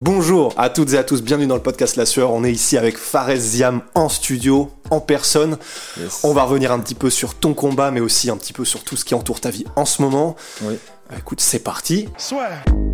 Bonjour 0.00 0.54
à 0.56 0.70
toutes 0.70 0.92
et 0.92 0.96
à 0.96 1.02
tous, 1.02 1.24
bienvenue 1.24 1.48
dans 1.48 1.56
le 1.56 1.60
podcast 1.60 1.96
La 1.96 2.06
Sueur. 2.06 2.30
On 2.30 2.44
est 2.44 2.52
ici 2.52 2.78
avec 2.78 2.96
Fares 2.96 3.34
Ziam 3.34 3.82
en 3.96 4.08
studio, 4.08 4.70
en 4.90 5.00
personne. 5.00 5.58
Yes. 5.98 6.20
On 6.22 6.32
va 6.32 6.44
revenir 6.44 6.70
un 6.70 6.78
petit 6.78 6.94
peu 6.94 7.10
sur 7.10 7.34
ton 7.34 7.52
combat, 7.52 7.90
mais 7.90 7.98
aussi 7.98 8.30
un 8.30 8.36
petit 8.36 8.52
peu 8.52 8.64
sur 8.64 8.84
tout 8.84 8.96
ce 8.96 9.04
qui 9.04 9.16
entoure 9.16 9.40
ta 9.40 9.50
vie 9.50 9.64
en 9.74 9.84
ce 9.84 10.00
moment. 10.00 10.36
Oui. 10.62 10.78
Écoute, 11.18 11.40
c'est 11.40 11.58
parti. 11.58 12.08
Alors 12.30 12.87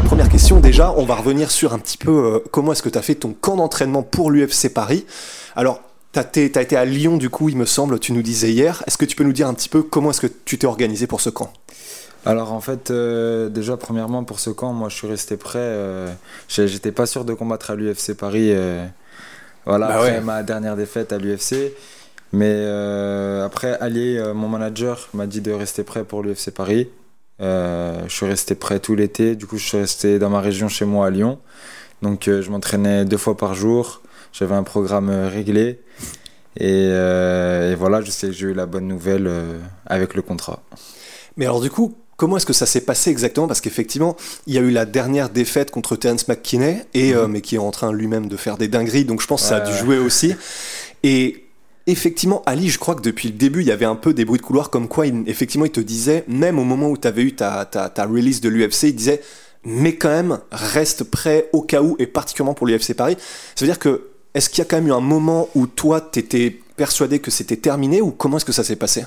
ma 0.00 0.06
première 0.06 0.30
question 0.30 0.60
déjà, 0.60 0.94
on 0.96 1.04
va 1.04 1.14
revenir 1.14 1.50
sur 1.50 1.74
un 1.74 1.78
petit 1.78 1.98
peu 1.98 2.10
euh, 2.10 2.38
comment 2.50 2.72
est-ce 2.72 2.82
que 2.82 2.88
tu 2.88 2.96
as 2.96 3.02
fait 3.02 3.16
ton 3.16 3.34
camp 3.34 3.56
d'entraînement 3.56 4.02
pour 4.02 4.30
l'UFC 4.30 4.72
Paris? 4.72 5.04
Alors 5.54 5.82
tu 6.14 6.20
as, 6.20 6.22
été 6.62 6.74
à 6.74 6.86
Lyon 6.86 7.18
du 7.18 7.28
coup 7.28 7.50
il 7.50 7.56
me 7.58 7.66
semble, 7.66 7.98
tu 7.98 8.12
nous 8.14 8.22
disais 8.22 8.50
hier. 8.50 8.82
Est-ce 8.86 8.96
que 8.96 9.04
tu 9.04 9.14
peux 9.14 9.24
nous 9.24 9.34
dire 9.34 9.46
un 9.46 9.52
petit 9.52 9.68
peu 9.68 9.82
comment 9.82 10.08
est-ce 10.10 10.22
que 10.22 10.26
tu 10.46 10.56
t'es 10.56 10.66
organisé 10.66 11.06
pour 11.06 11.20
ce 11.20 11.28
camp? 11.28 11.52
Alors 12.24 12.54
en 12.54 12.62
fait, 12.62 12.90
euh, 12.90 13.50
déjà 13.50 13.76
premièrement 13.76 14.24
pour 14.24 14.40
ce 14.40 14.48
camp, 14.48 14.72
moi 14.72 14.88
je 14.88 14.96
suis 14.96 15.06
resté 15.06 15.36
prêt. 15.36 15.58
euh, 15.58 16.08
J'étais 16.48 16.92
pas 16.92 17.04
sûr 17.04 17.26
de 17.26 17.34
combattre 17.34 17.70
à 17.70 17.74
l'UFC 17.74 18.14
Paris. 18.14 18.52
euh, 18.54 18.86
voilà, 19.66 19.88
Bah 19.88 19.94
après 19.96 20.12
ouais. 20.12 20.20
ma 20.22 20.42
dernière 20.42 20.76
défaite 20.76 21.12
à 21.12 21.18
l'UFC. 21.18 21.74
Mais 22.32 22.64
après, 23.44 23.76
Ali, 23.80 24.16
euh, 24.16 24.32
mon 24.32 24.48
manager, 24.48 25.08
m'a 25.12 25.26
dit 25.26 25.42
de 25.42 25.52
rester 25.52 25.82
prêt 25.82 26.04
pour 26.04 26.22
l'UFC 26.22 26.50
Paris. 26.52 26.88
Euh, 27.40 28.02
je 28.06 28.14
suis 28.14 28.26
resté 28.26 28.54
prêt 28.54 28.80
tout 28.80 28.94
l'été. 28.94 29.36
Du 29.36 29.46
coup, 29.46 29.58
je 29.58 29.64
suis 29.64 29.78
resté 29.78 30.18
dans 30.18 30.30
ma 30.30 30.40
région 30.40 30.68
chez 30.68 30.84
moi 30.84 31.06
à 31.06 31.10
Lyon. 31.10 31.38
Donc, 32.02 32.28
euh, 32.28 32.42
je 32.42 32.50
m'entraînais 32.50 33.04
deux 33.04 33.16
fois 33.16 33.36
par 33.36 33.54
jour. 33.54 34.02
J'avais 34.32 34.54
un 34.54 34.62
programme 34.62 35.10
euh, 35.10 35.28
réglé. 35.28 35.80
Et, 36.58 36.88
et 36.88 37.74
voilà, 37.76 38.00
je 38.02 38.10
sais 38.10 38.26
que 38.26 38.32
j'ai 38.32 38.48
eu 38.48 38.54
la 38.54 38.66
bonne 38.66 38.88
nouvelle 38.88 39.30
avec 39.86 40.14
le 40.14 40.20
contrat. 40.20 40.62
Mais 41.36 41.46
alors 41.46 41.60
du 41.60 41.70
coup, 41.70 41.96
comment 42.20 42.36
est-ce 42.36 42.44
que 42.44 42.52
ça 42.52 42.66
s'est 42.66 42.82
passé 42.82 43.10
exactement? 43.10 43.46
Parce 43.46 43.62
qu'effectivement, 43.62 44.14
il 44.46 44.54
y 44.54 44.58
a 44.58 44.60
eu 44.60 44.70
la 44.70 44.84
dernière 44.84 45.30
défaite 45.30 45.70
contre 45.70 45.96
Terence 45.96 46.28
McKinney, 46.28 46.84
et, 46.92 47.14
euh, 47.14 47.28
mais 47.28 47.40
qui 47.40 47.54
est 47.54 47.58
en 47.58 47.70
train 47.70 47.92
lui-même 47.92 48.28
de 48.28 48.36
faire 48.36 48.58
des 48.58 48.68
dingueries, 48.68 49.06
donc 49.06 49.22
je 49.22 49.26
pense 49.26 49.40
que 49.40 49.48
ça 49.48 49.56
a 49.56 49.60
dû 49.60 49.72
jouer 49.72 49.96
aussi. 49.96 50.34
Et 51.02 51.46
effectivement, 51.86 52.42
Ali, 52.46 52.68
je 52.68 52.78
crois 52.78 52.94
que 52.94 53.02
depuis 53.02 53.28
le 53.28 53.34
début, 53.34 53.60
il 53.60 53.66
y 53.66 53.72
avait 53.72 53.84
un 53.84 53.96
peu 53.96 54.14
des 54.14 54.24
bruits 54.24 54.40
de 54.40 54.44
couloir 54.44 54.70
comme 54.70 54.88
quoi, 54.88 55.06
effectivement, 55.26 55.64
il 55.64 55.72
te 55.72 55.80
disait, 55.80 56.24
même 56.28 56.58
au 56.58 56.64
moment 56.64 56.88
où 56.88 56.96
tu 56.96 57.08
avais 57.08 57.22
eu 57.22 57.34
ta, 57.34 57.64
ta, 57.64 57.88
ta 57.88 58.04
release 58.06 58.40
de 58.40 58.48
l'UFC, 58.48 58.84
il 58.84 58.96
disait, 58.96 59.22
mais 59.64 59.96
quand 59.96 60.08
même, 60.08 60.38
reste 60.50 61.04
prêt 61.04 61.48
au 61.52 61.62
cas 61.62 61.82
où, 61.82 61.96
et 61.98 62.06
particulièrement 62.06 62.54
pour 62.54 62.66
l'UFC 62.66 62.94
Paris. 62.94 63.16
Ça 63.54 63.64
veut 63.64 63.70
dire 63.70 63.78
que, 63.78 64.08
est-ce 64.34 64.48
qu'il 64.48 64.58
y 64.58 64.62
a 64.62 64.64
quand 64.64 64.76
même 64.76 64.88
eu 64.88 64.92
un 64.92 65.00
moment 65.00 65.48
où 65.54 65.66
toi, 65.66 66.00
t'étais 66.00 66.60
persuadé 66.80 67.18
que 67.18 67.30
c'était 67.30 67.58
terminé, 67.58 68.00
ou 68.00 68.10
comment 68.10 68.38
est-ce 68.38 68.46
que 68.46 68.52
ça 68.52 68.64
s'est 68.64 68.74
passé? 68.74 69.04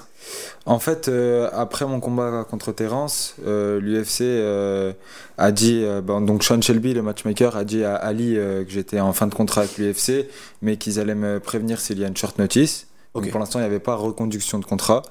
En 0.68 0.78
fait, 0.78 1.08
euh, 1.08 1.50
après 1.54 1.88
mon 1.88 2.00
combat 2.00 2.46
contre 2.48 2.72
Terence, 2.72 3.34
euh, 3.48 3.80
l'UFC 3.80 4.22
euh, 4.22 4.94
a 5.40 5.52
dit, 5.52 5.84
ben, 6.04 6.22
donc 6.22 6.44
Sean 6.44 6.62
Shelby, 6.62 6.94
le 6.94 7.02
matchmaker, 7.02 7.58
a 7.58 7.64
dit 7.64 7.84
à 7.84 7.96
Ali 7.96 8.36
que 8.36 8.68
j'étais 8.70 9.00
en 9.00 9.12
fin 9.12 9.26
de 9.26 9.34
contrat 9.34 9.62
avec 9.62 9.80
l'UFC, 9.80 10.28
mais 10.62 10.78
qu'ils 10.78 11.00
allaient 11.00 11.16
me 11.16 11.40
prévenir 11.40 11.80
s'il 11.80 11.98
y 11.98 12.06
a 12.06 12.08
une 12.08 12.16
short 12.16 12.38
notice. 12.38 12.86
Donc 13.16 13.28
pour 13.32 13.40
l'instant, 13.40 13.58
il 13.58 13.64
n'y 13.64 13.68
avait 13.68 13.80
pas 13.80 13.96
reconduction 13.96 14.60
de 14.60 14.66
contrat. 14.66 15.02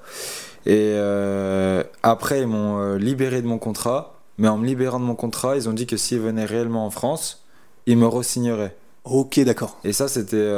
Et 0.65 0.94
après, 2.05 2.43
ils 2.43 2.47
m'ont 2.47 2.94
libéré 2.94 3.43
de 3.43 3.49
mon 3.49 3.59
contrat, 3.59 4.21
mais 4.39 4.47
en 4.47 4.56
me 4.56 4.67
libérant 4.69 5.00
de 5.00 5.05
mon 5.05 5.17
contrat, 5.17 5.56
ils 5.56 5.69
ont 5.69 5.73
dit 5.73 5.89
que 5.89 5.97
s'ils 5.97 6.21
venaient 6.21 6.44
réellement 6.44 6.87
en 6.87 6.91
France, 6.91 7.43
ils 7.87 7.99
me 7.99 8.06
re-signeraient. 8.06 8.77
Ok, 9.03 9.41
d'accord. 9.41 9.81
Et 9.83 9.93
ça, 9.93 10.06
c'était 10.06 10.49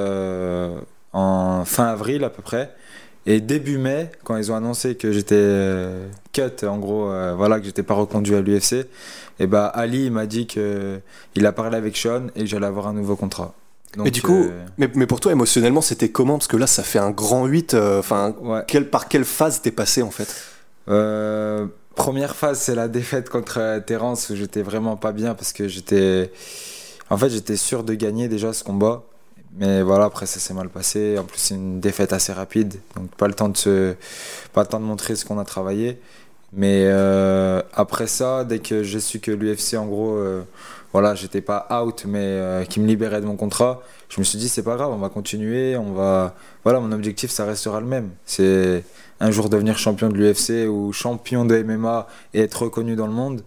en 1.14 1.64
fin 1.64 1.86
avril 1.86 2.22
à 2.24 2.30
peu 2.30 2.42
près. 2.42 2.70
Et 3.26 3.40
début 3.40 3.78
mai, 3.78 4.10
quand 4.22 4.36
ils 4.36 4.52
ont 4.52 4.56
annoncé 4.56 4.96
que 4.96 5.10
j'étais 5.10 5.34
euh, 5.38 6.06
cut, 6.34 6.66
en 6.66 6.76
gros, 6.76 7.08
euh, 7.08 7.32
voilà, 7.34 7.58
que 7.58 7.64
j'étais 7.64 7.82
pas 7.82 7.94
reconduit 7.94 8.34
à 8.34 8.42
l'UFC, 8.42 8.86
et 9.40 9.46
bah 9.46 9.64
Ali 9.66 10.04
il 10.04 10.12
m'a 10.12 10.26
dit 10.26 10.46
que 10.46 11.00
il 11.34 11.46
a 11.46 11.52
parlé 11.52 11.78
avec 11.78 11.96
Sean 11.96 12.26
et 12.36 12.40
que 12.40 12.46
j'allais 12.46 12.66
avoir 12.66 12.86
un 12.86 12.92
nouveau 12.92 13.16
contrat. 13.16 13.54
Donc, 13.96 14.04
mais 14.04 14.10
du 14.10 14.20
coup, 14.20 14.42
euh, 14.42 14.66
mais, 14.76 14.90
mais 14.94 15.06
pour 15.06 15.20
toi 15.20 15.32
émotionnellement, 15.32 15.80
c'était 15.80 16.10
comment? 16.10 16.36
Parce 16.36 16.48
que 16.48 16.56
là, 16.58 16.66
ça 16.66 16.82
fait 16.82 16.98
un 16.98 17.12
grand 17.12 17.46
8. 17.46 17.72
euh, 17.74 18.00
Enfin, 18.00 18.34
ouais. 18.42 18.62
quel, 18.66 18.90
par 18.90 19.08
quelle 19.08 19.24
phase 19.24 19.62
t'es 19.62 19.70
passé 19.70 20.02
en 20.02 20.10
fait? 20.10 20.28
Euh, 20.88 21.66
première 21.94 22.34
phase, 22.36 22.58
c'est 22.58 22.74
la 22.74 22.88
défaite 22.88 23.30
contre 23.30 23.58
euh, 23.58 23.80
Terence 23.80 24.28
où 24.30 24.36
j'étais 24.36 24.62
vraiment 24.62 24.96
pas 24.96 25.12
bien 25.12 25.34
parce 25.34 25.52
que 25.52 25.68
j'étais. 25.68 26.30
En 27.08 27.16
fait, 27.16 27.30
j'étais 27.30 27.56
sûr 27.56 27.84
de 27.84 27.94
gagner 27.94 28.28
déjà 28.28 28.52
ce 28.52 28.64
combat. 28.64 29.04
Mais 29.56 29.82
voilà, 29.82 30.06
après, 30.06 30.26
ça 30.26 30.40
s'est 30.40 30.54
mal 30.54 30.68
passé. 30.68 31.16
En 31.18 31.24
plus, 31.24 31.38
c'est 31.38 31.54
une 31.54 31.80
défaite 31.80 32.12
assez 32.12 32.32
rapide. 32.32 32.74
Donc, 32.96 33.10
pas 33.16 33.28
le 33.28 33.34
temps 33.34 33.48
de, 33.48 33.96
montrer 34.80 35.14
ce 35.14 35.24
qu'on 35.24 35.38
a 35.38 35.44
travaillé. 35.44 36.00
Mais 36.52 36.84
euh, 36.86 37.62
après 37.72 38.06
ça, 38.06 38.44
dès 38.44 38.60
que 38.60 38.82
j'ai 38.82 39.00
su 39.00 39.20
que 39.20 39.30
l'UFC, 39.30 39.74
en 39.74 39.86
gros, 39.86 40.16
euh, 40.16 40.42
voilà, 40.92 41.14
j'étais 41.14 41.40
pas 41.40 41.66
out, 41.82 42.04
mais 42.06 42.20
euh, 42.20 42.64
qui 42.64 42.78
me 42.80 42.86
libérait 42.86 43.20
de 43.20 43.26
mon 43.26 43.36
contrat, 43.36 43.82
je 44.08 44.20
me 44.20 44.24
suis 44.24 44.38
dit, 44.38 44.48
c'est 44.48 44.62
pas 44.62 44.76
grave, 44.76 44.90
on 44.92 44.98
va 44.98 45.08
continuer. 45.08 45.76
On 45.76 45.92
va... 45.92 46.34
Voilà, 46.64 46.80
mon 46.80 46.92
objectif, 46.92 47.30
ça 47.30 47.44
restera 47.44 47.80
le 47.80 47.86
même. 47.86 48.10
C'est 48.24 48.84
un 49.20 49.30
jour 49.30 49.48
devenir 49.48 49.78
champion 49.78 50.08
de 50.08 50.14
l'UFC 50.14 50.68
ou 50.68 50.92
champion 50.92 51.44
de 51.44 51.62
MMA 51.62 52.08
et 52.34 52.40
être 52.40 52.62
reconnu 52.62 52.96
dans 52.96 53.06
le 53.06 53.12
monde. 53.12 53.42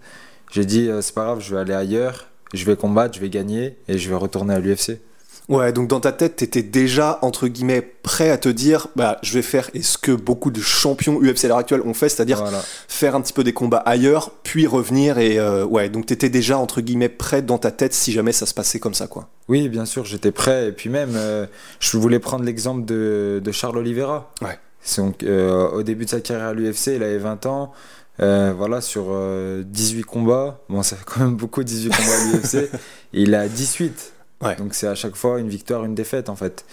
J'ai 0.51 0.65
dit, 0.65 0.89
c'est 1.01 1.13
pas 1.13 1.25
grave, 1.25 1.41
je 1.41 1.53
vais 1.53 1.61
aller 1.61 1.73
ailleurs, 1.73 2.27
je 2.53 2.63
vais 2.65 2.77
combattre, 2.77 3.15
je 3.15 3.19
vais 3.19 3.29
gagner 3.29 3.77
et 3.89 3.97
je 3.97 4.09
vais 4.09 4.15
retourner 4.15 4.53
à 4.53 4.59
l'UFC. 4.59 4.99
Ouais, 5.49 5.71
donc 5.71 5.87
dans 5.87 6.01
ta 6.01 6.11
tête, 6.11 6.35
t'étais 6.35 6.61
déjà, 6.61 7.19
entre 7.21 7.47
guillemets, 7.47 7.81
prêt 7.81 8.29
à 8.29 8.37
te 8.37 8.49
dire, 8.49 8.87
bah, 8.97 9.17
je 9.23 9.33
vais 9.33 9.41
faire 9.41 9.69
et 9.73 9.81
ce 9.81 9.97
que 9.97 10.11
beaucoup 10.11 10.51
de 10.51 10.59
champions 10.59 11.21
UFC 11.21 11.45
à 11.45 11.47
l'heure 11.47 11.57
actuelle 11.57 11.81
ont 11.85 11.93
fait, 11.93 12.09
c'est-à-dire 12.09 12.39
Voilà. 12.39 12.61
faire 12.89 13.15
un 13.15 13.21
petit 13.21 13.31
peu 13.31 13.45
des 13.45 13.53
combats 13.53 13.77
ailleurs, 13.77 14.31
puis 14.43 14.67
revenir 14.67 15.19
et, 15.19 15.39
euh, 15.39 15.63
ouais, 15.63 15.87
donc 15.87 16.05
t'étais 16.07 16.27
déjà, 16.29 16.57
entre 16.57 16.81
guillemets, 16.81 17.07
prêt 17.07 17.41
dans 17.41 17.57
ta 17.57 17.71
tête 17.71 17.93
si 17.93 18.11
jamais 18.11 18.33
ça 18.33 18.45
se 18.45 18.53
passait 18.53 18.79
comme 18.79 18.93
ça, 18.93 19.07
quoi. 19.07 19.29
Oui, 19.47 19.69
bien 19.69 19.85
sûr, 19.85 20.03
j'étais 20.03 20.31
prêt. 20.33 20.67
Et 20.67 20.71
puis 20.73 20.89
même, 20.89 21.13
euh, 21.15 21.45
je 21.79 21.97
voulais 21.97 22.19
prendre 22.19 22.43
l'exemple 22.43 22.83
de, 22.83 23.41
de 23.41 23.51
Charles 23.53 23.77
Oliveira. 23.77 24.33
Ouais. 24.41 24.59
Donc, 24.97 25.23
euh, 25.23 25.69
au 25.69 25.83
début 25.83 26.05
de 26.05 26.09
sa 26.09 26.19
carrière 26.19 26.47
à 26.47 26.53
l'UFC, 26.53 26.87
il 26.95 27.03
avait 27.03 27.17
20 27.17 27.45
ans. 27.45 27.71
Euh, 28.19 28.51
voilà, 28.57 28.81
sur 28.81 29.05
euh, 29.11 29.63
18 29.65 30.03
combats. 30.03 30.59
Bon, 30.69 30.81
ça 30.83 30.95
fait 30.95 31.05
quand 31.05 31.19
même 31.21 31.35
beaucoup, 31.35 31.63
18 31.63 31.89
combats 31.95 32.09
à 32.11 32.25
l'UFC. 32.33 32.69
Il 33.13 33.35
a 33.35 33.47
18. 33.47 34.13
Ouais. 34.41 34.55
Donc, 34.55 34.73
c'est 34.73 34.87
à 34.87 34.95
chaque 34.95 35.15
fois 35.15 35.39
une 35.39 35.49
victoire, 35.49 35.83
une 35.85 35.95
défaite, 35.95 36.29
en 36.29 36.35
fait. 36.35 36.65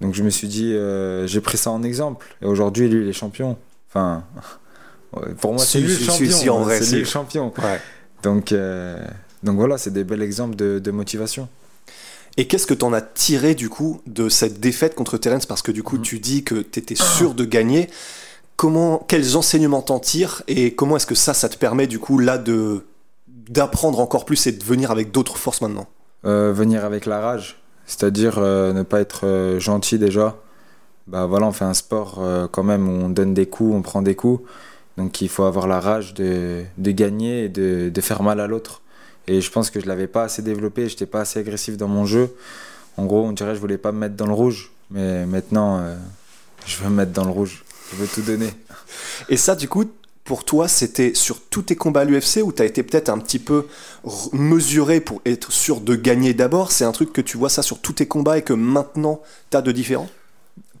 Donc, 0.00 0.14
je 0.14 0.22
me 0.22 0.30
suis 0.30 0.48
dit, 0.48 0.72
euh, 0.74 1.26
j'ai 1.26 1.40
pris 1.40 1.56
ça 1.56 1.70
en 1.70 1.82
exemple. 1.82 2.26
Et 2.42 2.46
aujourd'hui, 2.46 2.88
lui, 2.88 3.02
il 3.04 3.08
est 3.08 3.12
champion. 3.12 3.56
Enfin, 3.88 4.24
pour 5.40 5.52
moi, 5.54 5.64
c'est 5.64 5.80
lui 5.80 5.88
le 5.88 5.98
champion. 6.04 6.30
si, 6.30 6.50
en 6.50 6.60
vrai, 6.60 6.80
c'est 6.82 6.94
lui 6.96 7.00
le 7.02 7.06
champion. 7.06 7.52
Ouais. 7.58 7.80
Donc, 8.22 8.52
euh, 8.52 8.98
donc 9.42 9.56
voilà, 9.56 9.78
c'est 9.78 9.92
des 9.92 10.04
bels 10.04 10.22
exemples 10.22 10.56
de, 10.56 10.78
de 10.78 10.90
motivation. 10.90 11.48
Et 12.38 12.46
qu'est-ce 12.46 12.66
que 12.66 12.74
t'en 12.74 12.92
as 12.92 13.00
tiré, 13.00 13.54
du 13.54 13.70
coup, 13.70 14.02
de 14.06 14.28
cette 14.28 14.60
défaite 14.60 14.94
contre 14.94 15.16
Terence? 15.16 15.46
Parce 15.46 15.62
que, 15.62 15.72
du 15.72 15.82
coup, 15.82 15.96
Mhm. 15.96 16.02
tu 16.02 16.18
dis 16.18 16.44
que 16.44 16.56
t'étais 16.56 16.94
sûr 16.96 17.34
de 17.34 17.44
gagner. 17.44 17.88
Comment, 18.56 18.98
quels 19.08 19.36
enseignements 19.36 19.80
t'en 19.82 20.00
tires? 20.00 20.42
Et 20.48 20.74
comment 20.74 20.96
est-ce 20.96 21.06
que 21.06 21.14
ça, 21.14 21.32
ça 21.34 21.48
te 21.48 21.56
permet, 21.56 21.86
du 21.86 21.98
coup, 21.98 22.18
là, 22.18 22.36
de 22.38 22.84
d'apprendre 23.48 24.00
encore 24.00 24.24
plus 24.24 24.46
et 24.48 24.52
de 24.52 24.64
venir 24.64 24.90
avec 24.90 25.12
d'autres 25.12 25.38
forces 25.38 25.60
maintenant? 25.62 25.86
Venir 26.26 26.84
avec 26.84 27.06
la 27.06 27.20
rage, 27.20 27.58
c'est-à-dire 27.86 28.38
euh, 28.38 28.72
ne 28.72 28.82
pas 28.82 29.00
être 29.00 29.26
euh, 29.26 29.60
gentil 29.60 29.98
déjà. 29.98 30.36
Bah 31.06 31.26
voilà, 31.26 31.46
on 31.46 31.52
fait 31.52 31.64
un 31.64 31.74
sport 31.74 32.18
euh, 32.18 32.48
quand 32.50 32.64
même 32.64 32.88
où 32.88 33.04
on 33.04 33.08
donne 33.08 33.32
des 33.32 33.46
coups, 33.46 33.74
on 33.74 33.82
prend 33.82 34.02
des 34.02 34.16
coups. 34.16 34.42
Donc 34.96 35.20
il 35.20 35.28
faut 35.28 35.44
avoir 35.44 35.68
la 35.68 35.78
rage 35.78 36.14
de, 36.14 36.64
gagner 36.78 37.44
et 37.44 37.48
de, 37.48 38.00
faire 38.00 38.22
mal 38.22 38.40
à 38.40 38.46
l'autre. 38.46 38.82
Et 39.28 39.40
je 39.40 39.50
pense 39.50 39.70
que 39.70 39.80
je 39.80 39.86
l'avais 39.86 40.06
pas 40.06 40.24
assez 40.24 40.42
développé, 40.42 40.88
j'étais 40.88 41.06
pas 41.06 41.20
assez 41.20 41.38
agressif 41.38 41.76
dans 41.76 41.88
mon 41.88 42.06
jeu. 42.06 42.34
En 42.96 43.04
gros, 43.04 43.22
on 43.22 43.32
dirait 43.32 43.50
que 43.50 43.56
je 43.56 43.60
voulais 43.60 43.78
pas 43.78 43.92
me 43.92 43.98
mettre 43.98 44.16
dans 44.16 44.26
le 44.26 44.32
rouge, 44.32 44.72
mais 44.90 45.26
maintenant 45.26 45.78
euh, 45.78 45.96
je 46.64 46.78
veux 46.78 46.88
me 46.88 46.96
mettre 46.96 47.12
dans 47.12 47.24
le 47.24 47.30
rouge. 47.30 47.64
Je 47.92 47.96
veux 47.96 48.06
tout 48.06 48.22
donner. 48.22 48.50
Et 49.28 49.36
ça, 49.36 49.54
du 49.54 49.68
coup, 49.68 49.84
pour 50.26 50.44
toi, 50.44 50.68
c'était 50.68 51.14
sur 51.14 51.40
tous 51.40 51.62
tes 51.62 51.76
combats 51.76 52.00
à 52.00 52.04
l'UFC 52.04 52.42
ou 52.42 52.52
tu 52.52 52.60
as 52.60 52.64
été 52.64 52.82
peut-être 52.82 53.08
un 53.08 53.18
petit 53.18 53.38
peu 53.38 53.66
mesuré 54.32 55.00
pour 55.00 55.22
être 55.24 55.52
sûr 55.52 55.80
de 55.80 55.94
gagner 55.94 56.34
d'abord? 56.34 56.72
C'est 56.72 56.84
un 56.84 56.92
truc 56.92 57.12
que 57.12 57.20
tu 57.20 57.38
vois 57.38 57.48
ça 57.48 57.62
sur 57.62 57.78
tous 57.80 57.94
tes 57.94 58.06
combats 58.06 58.36
et 58.38 58.42
que 58.42 58.52
maintenant 58.52 59.22
tu 59.50 59.56
as 59.56 59.62
de 59.62 59.72
différents 59.72 60.08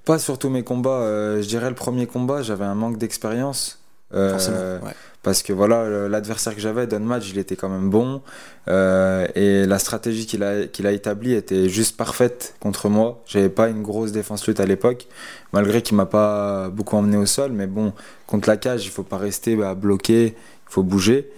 Pas 0.04 0.18
sur 0.18 0.38
tous 0.38 0.50
mes 0.50 0.64
combats. 0.64 1.00
Euh, 1.00 1.40
je 1.42 1.48
dirais 1.48 1.68
le 1.68 1.76
premier 1.76 2.06
combat, 2.06 2.42
j'avais 2.42 2.64
un 2.64 2.74
manque 2.74 2.98
d'expérience. 2.98 3.78
Euh, 4.14 4.32
Forcément, 4.32 4.86
ouais 4.86 4.94
parce 5.26 5.42
que 5.42 5.52
voilà 5.52 6.08
l'adversaire 6.08 6.54
que 6.54 6.60
j'avais 6.60 6.86
Match 7.00 7.30
il 7.32 7.38
était 7.38 7.56
quand 7.56 7.68
même 7.68 7.90
bon 7.90 8.22
euh, 8.68 9.26
et 9.34 9.66
la 9.66 9.80
stratégie 9.80 10.24
qu'il 10.24 10.44
a 10.44 10.92
établie 10.92 11.34
était 11.34 11.68
juste 11.68 11.96
parfaite 11.96 12.54
contre 12.60 12.88
moi 12.88 13.24
j'avais 13.26 13.48
pas 13.48 13.68
une 13.68 13.82
grosse 13.82 14.12
défense 14.12 14.46
lutte 14.46 14.60
à 14.60 14.66
l'époque 14.66 15.08
malgré 15.52 15.82
qu'il 15.82 15.96
m'a 15.96 16.06
pas 16.06 16.68
beaucoup 16.68 16.94
emmené 16.94 17.16
au 17.16 17.26
sol 17.26 17.50
mais 17.50 17.66
bon 17.66 17.92
contre 18.28 18.48
la 18.48 18.56
cage 18.56 18.86
il 18.86 18.90
faut 18.90 19.02
pas 19.02 19.18
rester 19.18 19.56
bah, 19.56 19.74
bloqué 19.74 20.36
il 20.36 20.72
faut 20.72 20.84
bouger 20.84 21.28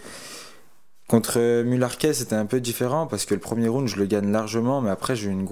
Contre 1.07 1.63
Mularquet, 1.63 2.13
c'était 2.13 2.35
un 2.35 2.45
peu 2.45 2.61
différent 2.61 3.07
parce 3.07 3.25
que 3.25 3.33
le 3.33 3.41
premier 3.41 3.67
round, 3.69 3.89
je 3.89 3.97
le 3.97 4.05
gagne 4.05 4.31
largement, 4.31 4.83
mais 4.83 4.91
après, 4.91 5.17
j'ai 5.17 5.31
eu 5.31 5.33
une 5.33 5.47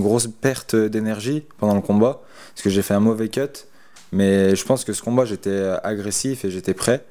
grosse 0.00 0.28
perte 0.40 0.76
d'énergie 0.76 1.42
pendant 1.58 1.74
le 1.74 1.80
combat 1.80 2.22
parce 2.50 2.62
que 2.62 2.70
j'ai 2.70 2.80
fait 2.80 2.94
un 2.94 3.00
mauvais 3.00 3.28
cut. 3.28 3.66
Mais 4.12 4.54
je 4.54 4.64
pense 4.64 4.84
que 4.84 4.92
ce 4.92 5.02
combat, 5.02 5.24
j'étais 5.24 5.74
agressif 5.82 6.44
et 6.44 6.50
j'étais 6.52 6.74
prêt. 6.74 7.04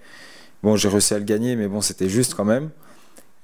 Bon, 0.64 0.78
j'ai 0.78 0.88
réussi 0.88 1.14
à 1.14 1.20
le 1.20 1.26
gagner, 1.26 1.58
mais 1.58 1.68
bon, 1.68 1.82
c'était 1.82 2.10
juste 2.10 2.34
quand 2.36 2.46
même. 2.46 2.70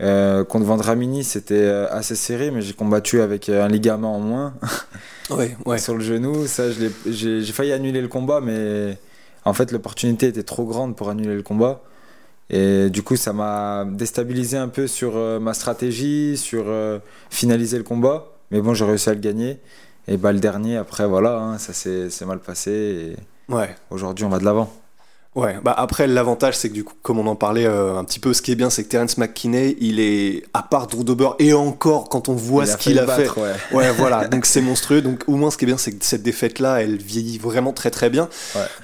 Euh, 0.01 0.45
contre 0.45 0.66
Vendramini, 0.66 1.25
c'était 1.25 1.56
euh, 1.56 1.86
assez 1.92 2.16
serré, 2.16 2.51
mais 2.51 2.62
j'ai 2.62 2.71
combattu 2.71 3.19
avec 3.19 3.50
euh, 3.50 3.66
un 3.66 3.68
ligament 3.68 4.16
en 4.16 4.21
moins 4.21 4.54
ouais, 5.30 5.57
ouais. 5.66 5.77
sur 5.77 5.95
le 5.95 6.00
genou. 6.01 6.48
Ça, 6.48 6.63
j'ai 6.71 7.44
failli 7.51 7.74
annuler 7.74 8.01
le 8.01 8.07
combat, 8.07 8.39
mais 8.39 8.98
en 9.44 9.54
fait, 9.54 9.74
l'opportunité 9.74 10.27
était 10.27 10.44
trop 10.44 10.63
grande 10.63 10.95
pour 10.95 11.10
annuler 11.10 11.36
le 11.36 11.44
combat. 11.44 11.81
Et 12.50 12.89
du 12.89 13.04
coup, 13.04 13.18
ça 13.18 13.33
m'a 13.33 13.86
déstabilisé 13.86 14.57
un 14.57 14.69
peu 14.69 14.88
sur 14.88 15.13
ma 15.39 15.54
stratégie, 15.54 16.36
sur 16.36 16.66
finaliser 17.30 17.77
le 17.77 17.83
combat. 17.83 18.31
Mais 18.50 18.60
bon, 18.62 18.74
j'ai 18.74 18.86
réussi 18.86 19.10
à 19.10 19.13
le 19.13 19.19
gagner. 19.19 19.60
Et 20.07 20.18
bah, 20.18 20.31
le 20.31 20.39
dernier, 20.39 20.77
après, 20.77 21.06
voilà, 21.06 21.38
hein, 21.38 21.57
ça 21.60 21.74
s'est 21.74 22.25
mal 22.25 22.39
passé. 22.39 22.71
Et 22.71 23.54
ouais. 23.54 23.75
Aujourd'hui, 23.92 24.25
on 24.25 24.30
va 24.30 24.39
de 24.39 24.45
l'avant. 24.45 24.74
Ouais, 25.35 25.57
bah 25.63 25.75
après 25.77 26.07
l'avantage 26.07 26.57
c'est 26.57 26.69
que 26.69 26.73
du 26.73 26.83
coup, 26.83 26.95
comme 27.03 27.19
on 27.19 27.27
en 27.27 27.35
parlait 27.35 27.67
euh, 27.67 27.95
un 27.97 28.03
petit 28.03 28.19
peu, 28.19 28.33
ce 28.33 28.41
qui 28.41 28.51
est 28.51 28.55
bien 28.55 28.71
c'est 28.71 28.83
que 28.83 28.89
Terence 28.89 29.17
McKinney, 29.19 29.77
il 29.79 29.99
est 29.99 30.43
à 30.55 30.63
part 30.63 30.87
Drew 30.87 31.03
Dober 31.03 31.29
et 31.37 31.53
encore 31.53 32.09
quand 32.09 32.29
on 32.29 32.33
voit 32.33 32.65
ce 32.65 32.77
qu'il 32.77 32.97
a 32.97 33.05
fait. 33.05 33.29
Ouais. 33.71 33.91
voilà, 33.91 34.27
donc 34.27 34.47
c'est 34.47 34.61
monstrueux. 34.61 35.03
Donc 35.03 35.23
au 35.27 35.35
moins 35.35 35.51
ce 35.51 35.57
qui 35.57 35.65
est 35.65 35.67
bien 35.67 35.77
c'est 35.77 35.91
que 35.91 36.03
cette 36.03 36.23
défaite 36.23 36.57
là, 36.57 36.81
elle 36.81 36.97
vieillit 36.97 37.37
vraiment 37.37 37.73
très 37.73 37.91
très 37.91 38.09
bien. 38.09 38.27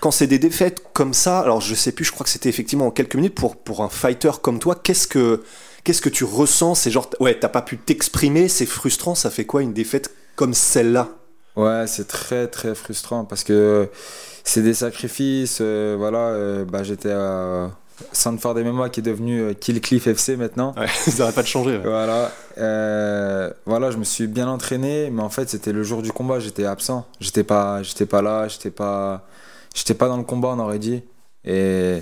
Quand 0.02 0.12
c'est 0.12 0.28
des 0.28 0.38
défaites 0.38 0.84
comme 0.94 1.16
ça, 1.16 1.40
alors 1.40 1.62
je 1.62 1.74
sais 1.74 1.92
plus, 1.92 2.06
je 2.06 2.12
crois 2.12 2.26
que 2.26 2.30
c'était 2.30 2.50
effectivement 2.50 2.88
en 2.88 2.92
quelques 2.92 3.16
minutes 3.16 3.36
pour 3.36 3.56
pour 3.56 3.82
un 3.82 3.90
fighter 3.90 4.32
comme 4.44 4.60
toi, 4.60 4.76
qu'est-ce 4.76 5.08
que 5.08 5.44
qu'est-ce 5.84 6.02
que 6.02 6.10
tu 6.10 6.26
ressens? 6.26 6.76
C'est 6.76 6.92
genre 6.92 7.10
ouais, 7.20 7.40
t'as 7.40 7.50
pas 7.50 7.64
pu 7.64 7.80
t'exprimer, 7.80 8.50
c'est 8.50 8.68
frustrant, 8.68 9.16
ça 9.16 9.32
fait 9.32 9.46
quoi 9.46 9.64
une 9.64 9.74
défaite 9.74 10.12
comme 10.36 10.54
celle-là? 10.54 11.10
Ouais, 11.56 11.86
c'est 11.88 12.08
très 12.08 12.48
très 12.48 12.76
frustrant 12.76 13.24
parce 13.24 13.44
que 13.44 13.90
c'est 14.44 14.62
des 14.62 14.74
sacrifices. 14.74 15.60
Euh, 15.62 15.96
voilà, 15.98 16.20
euh, 16.20 16.66
bah, 16.66 16.84
j'étais 16.84 17.12
à 17.12 17.72
Sanford 18.12 18.56
MMA 18.56 18.90
qui 18.90 19.00
est 19.00 19.04
devenu 19.04 19.42
euh, 19.42 19.54
Kill 19.54 19.80
Cliff 19.82 20.08
FC 20.08 20.36
maintenant. 20.36 20.74
Ouais, 20.78 20.88
ça 20.94 21.18
n'arrête 21.20 21.36
pas 21.36 21.42
de 21.42 21.48
changer. 21.48 21.78
Voilà, 21.78 22.32
voilà, 23.66 23.92
je 23.92 23.98
me 23.98 24.04
suis 24.04 24.28
bien 24.28 24.48
entraîné, 24.48 25.10
mais 25.12 25.22
en 25.22 25.30
fait 25.30 25.50
c'était 25.50 25.72
le 25.72 25.84
jour 25.84 26.02
du 26.02 26.12
combat, 26.12 26.40
j'étais 26.40 26.66
absent, 26.66 27.06
j'étais 27.20 27.44
pas, 27.44 27.84
j'étais 27.84 28.06
pas 28.06 28.22
là, 28.22 28.48
j'étais 28.48 28.72
pas, 28.72 29.26
j'étais 29.74 29.94
pas 29.94 30.08
dans 30.08 30.18
le 30.18 30.24
combat, 30.24 30.50
on 30.50 30.60
aurait 30.60 30.80
dit. 30.80 31.04
Et 31.46 32.00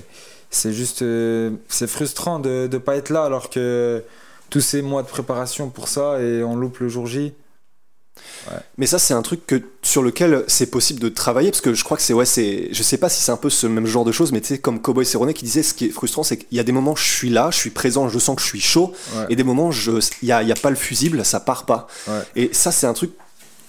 c'est 0.49 0.73
juste, 0.73 1.03
c'est 1.67 1.87
frustrant 1.87 2.39
de 2.39 2.69
ne 2.71 2.77
pas 2.77 2.95
être 2.95 3.09
là 3.09 3.23
alors 3.23 3.49
que 3.49 4.03
tous 4.49 4.61
ces 4.61 4.81
mois 4.81 5.03
de 5.03 5.07
préparation 5.07 5.69
pour 5.69 5.87
ça 5.87 6.21
et 6.21 6.43
on 6.43 6.55
loupe 6.55 6.79
le 6.79 6.89
jour 6.89 7.07
J. 7.07 7.33
Mais 8.77 8.85
ça, 8.85 8.99
c'est 8.99 9.13
un 9.13 9.21
truc 9.21 9.45
que, 9.47 9.61
sur 9.81 10.03
lequel 10.03 10.43
c'est 10.47 10.67
possible 10.67 10.99
de 10.99 11.09
travailler, 11.09 11.49
parce 11.51 11.61
que 11.61 11.73
je 11.73 11.83
crois 11.83 11.97
que 11.97 12.03
c'est, 12.03 12.13
ouais, 12.13 12.25
c'est, 12.25 12.69
je 12.71 12.83
sais 12.83 12.97
pas 12.97 13.09
si 13.09 13.23
c'est 13.23 13.31
un 13.31 13.37
peu 13.37 13.49
ce 13.49 13.67
même 13.67 13.85
genre 13.85 14.05
de 14.05 14.11
choses, 14.11 14.31
mais 14.31 14.41
tu 14.41 14.47
sais, 14.47 14.57
comme 14.59 14.81
Cowboy 14.81 15.05
Cerrone 15.05 15.33
qui 15.33 15.45
disait, 15.45 15.63
ce 15.63 15.73
qui 15.73 15.85
est 15.85 15.89
frustrant, 15.89 16.23
c'est 16.23 16.37
qu'il 16.37 16.57
y 16.57 16.59
a 16.59 16.63
des 16.63 16.71
moments, 16.71 16.95
je 16.95 17.03
suis 17.03 17.29
là, 17.29 17.49
je 17.51 17.57
suis 17.57 17.69
présent, 17.69 18.09
je 18.09 18.19
sens 18.19 18.35
que 18.35 18.41
je 18.41 18.47
suis 18.47 18.61
chaud, 18.61 18.93
et 19.29 19.35
des 19.35 19.43
moments, 19.43 19.71
il 19.71 19.99
n'y 20.23 20.31
a, 20.31 20.43
y 20.43 20.51
a 20.51 20.55
pas 20.55 20.69
le 20.69 20.75
fusible, 20.75 21.23
ça 21.23 21.39
part 21.39 21.65
pas. 21.65 21.87
Et 22.35 22.49
ça, 22.53 22.71
c'est 22.71 22.87
un 22.87 22.93
truc, 22.93 23.11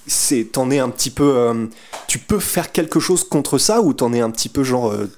c'est, 0.07 0.49
t'en 0.53 0.71
es 0.71 0.79
un 0.79 0.91
petit 0.91 1.11
peu, 1.11 1.37
euh, 1.37 1.67
tu 2.09 2.19
peux 2.19 2.39
faire 2.39 2.73
quelque 2.73 3.01
chose 3.01 3.25
contre 3.25 3.59
ça, 3.59 3.81
ou 3.81 3.93
t'en 3.95 4.13
es 4.13 4.21
un 4.21 4.31
petit 4.31 4.49
peu 4.49 4.65
genre, 4.65 4.91
euh, 4.91 5.11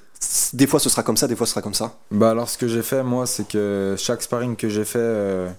des 0.53 0.67
fois 0.67 0.79
ce 0.79 0.89
sera 0.89 1.03
comme 1.03 1.17
ça, 1.17 1.27
des 1.27 1.35
fois 1.35 1.45
ce 1.45 1.51
sera 1.51 1.61
comme 1.61 1.73
ça? 1.73 1.97
Bah 2.11 2.31
alors, 2.31 2.49
ce 2.49 2.57
que 2.57 2.67
j'ai 2.67 2.81
fait, 2.81 3.03
moi, 3.03 3.25
c'est 3.27 3.47
que 3.47 3.95
chaque 3.97 4.21
sparring 4.21 4.55
que 4.55 4.69
j'ai 4.69 4.85
fait, 4.85 4.99
euh, 4.99 5.49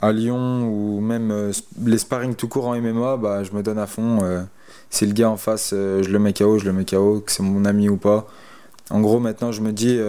à 0.00 0.12
Lyon 0.12 0.62
ou 0.68 1.00
même 1.00 1.30
euh, 1.30 1.52
les 1.84 1.98
sparring 1.98 2.34
tout 2.34 2.48
court 2.48 2.66
en 2.68 2.80
MMA, 2.80 3.16
bah, 3.16 3.42
je 3.44 3.52
me 3.52 3.62
donne 3.62 3.78
à 3.78 3.86
fond. 3.86 4.18
Euh, 4.22 4.42
si 4.90 5.06
le 5.06 5.12
gars 5.12 5.30
en 5.30 5.36
face, 5.36 5.70
euh, 5.72 6.02
je 6.02 6.10
le 6.10 6.18
mets 6.18 6.32
KO, 6.32 6.58
je 6.58 6.64
le 6.64 6.72
mets 6.72 6.84
KO, 6.84 7.20
que 7.20 7.32
c'est 7.32 7.42
mon 7.42 7.64
ami 7.64 7.88
ou 7.88 7.96
pas. 7.96 8.26
En 8.90 9.00
gros, 9.00 9.18
maintenant, 9.20 9.52
je 9.52 9.60
me 9.60 9.70
dis, 9.70 10.00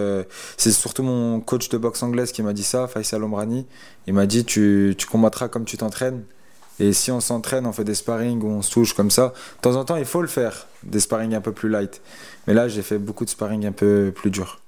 c'est 0.56 0.70
surtout 0.70 1.02
mon 1.02 1.40
coach 1.40 1.68
de 1.68 1.76
boxe 1.76 2.02
anglaise 2.02 2.32
qui 2.32 2.42
m'a 2.42 2.54
dit 2.54 2.62
ça, 2.62 2.88
Faisal 2.88 3.22
Omrani. 3.22 3.66
Il 4.06 4.14
m'a 4.14 4.24
dit, 4.24 4.46
tu, 4.46 4.96
combattras 5.10 5.48
comme 5.48 5.66
tu 5.66 5.76
t'entraînes. 5.76 6.22
Et 6.78 6.94
si 6.94 7.10
on 7.10 7.20
s'entraîne, 7.20 7.66
on 7.66 7.72
fait 7.72 7.84
des 7.84 7.94
sparring 7.94 8.42
ou 8.42 8.46
on 8.46 8.62
se 8.62 8.72
touche 8.72 8.94
comme 8.94 9.10
ça, 9.10 9.34
de 9.56 9.60
temps 9.60 9.76
en 9.76 9.84
temps, 9.84 9.96
il 9.96 10.06
faut 10.06 10.22
le 10.22 10.28
faire, 10.28 10.66
des 10.82 10.98
sparring 10.98 11.34
un 11.34 11.42
peu 11.42 11.52
plus 11.52 11.68
light. 11.68 12.00
Mais 12.46 12.54
là, 12.54 12.68
j'ai 12.68 12.80
fait 12.80 12.96
beaucoup 12.96 13.26
de 13.26 13.30
sparring 13.30 13.66
un 13.66 13.72
peu 13.72 14.12
plus 14.16 14.30
dur. 14.30 14.59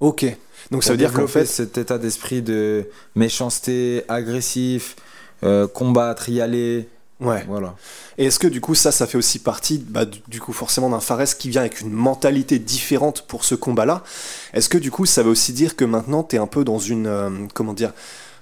Ok. 0.00 0.26
Donc 0.70 0.84
ça 0.84 0.90
veut 0.90 0.96
dire 0.96 1.12
qu'en 1.12 1.26
fait 1.26 1.46
cet 1.46 1.78
état 1.78 1.98
d'esprit 1.98 2.42
de 2.42 2.88
méchanceté, 3.14 4.04
agressif, 4.08 4.96
euh, 5.44 5.66
combattre, 5.66 6.28
y 6.28 6.40
aller. 6.40 6.88
Ouais. 7.20 7.44
Voilà. 7.48 7.74
Et 8.18 8.26
est-ce 8.26 8.38
que 8.38 8.46
du 8.46 8.60
coup 8.60 8.74
ça, 8.74 8.92
ça 8.92 9.06
fait 9.06 9.16
aussi 9.16 9.38
partie, 9.38 9.78
bah, 9.78 10.04
du 10.04 10.40
coup 10.40 10.52
forcément 10.52 10.90
d'un 10.90 11.00
Fares 11.00 11.36
qui 11.38 11.48
vient 11.48 11.62
avec 11.62 11.80
une 11.80 11.92
mentalité 11.92 12.58
différente 12.58 13.22
pour 13.22 13.44
ce 13.44 13.54
combat-là? 13.54 14.02
Est-ce 14.52 14.68
que 14.68 14.76
du 14.76 14.90
coup 14.90 15.06
ça 15.06 15.22
veut 15.22 15.30
aussi 15.30 15.52
dire 15.52 15.76
que 15.76 15.84
maintenant 15.84 16.24
tu 16.24 16.36
es 16.36 16.38
un 16.38 16.46
peu 16.46 16.64
dans 16.64 16.78
une, 16.78 17.06
euh, 17.06 17.30
comment 17.54 17.72
dire, 17.72 17.92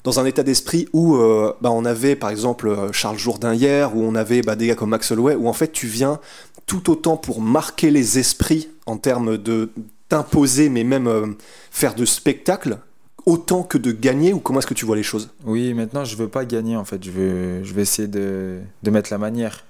dans 0.03 0.19
un 0.19 0.25
état 0.25 0.43
d'esprit 0.43 0.89
où 0.93 1.17
euh, 1.17 1.53
bah, 1.61 1.71
on 1.71 1.85
avait 1.85 2.17
par 2.17 2.31
exemple 2.31 2.91
Charles 2.93 3.19
Jourdain 3.19 3.55
hier, 3.55 3.97
où 3.97 4.03
on 4.03 4.15
avait 4.17 4.43
bah, 4.43 4.57
des 4.57 4.67
gars 4.67 4.75
comme 4.75 4.91
Max 4.91 5.11
Holloway, 5.13 5.37
où 5.37 5.47
en 5.49 5.53
fait 5.53 5.71
tu 5.71 5.87
viens 5.87 6.19
tout 6.67 6.91
autant 6.91 7.17
pour 7.17 7.41
marquer 7.41 7.91
les 7.91 8.19
esprits 8.19 8.71
en 8.87 8.97
termes 8.97 9.37
de 9.37 9.71
t'imposer, 10.15 10.69
mais 10.69 10.85
même 10.85 11.09
euh, 11.09 11.27
faire 11.73 11.97
de 11.97 12.05
spectacle, 12.05 12.79
autant 13.27 13.65
que 13.65 13.79
de 13.79 13.91
gagner 13.91 14.33
ou 14.33 14.39
comment 14.39 14.61
est-ce 14.61 14.67
que 14.69 14.75
tu 14.75 14.87
vois 14.87 14.95
les 14.95 15.03
choses? 15.03 15.31
Oui, 15.45 15.75
maintenant 15.75 16.05
je 16.05 16.17
veux 16.17 16.29
pas 16.29 16.45
gagner 16.45 16.77
en 16.77 16.85
fait, 16.85 17.03
je 17.03 17.11
veux, 17.11 17.65
je 17.65 17.75
vais 17.75 17.83
essayer 17.83 18.07
de, 18.07 18.61
de 18.85 18.91
mettre 18.91 19.11
la 19.11 19.19
manière. 19.19 19.65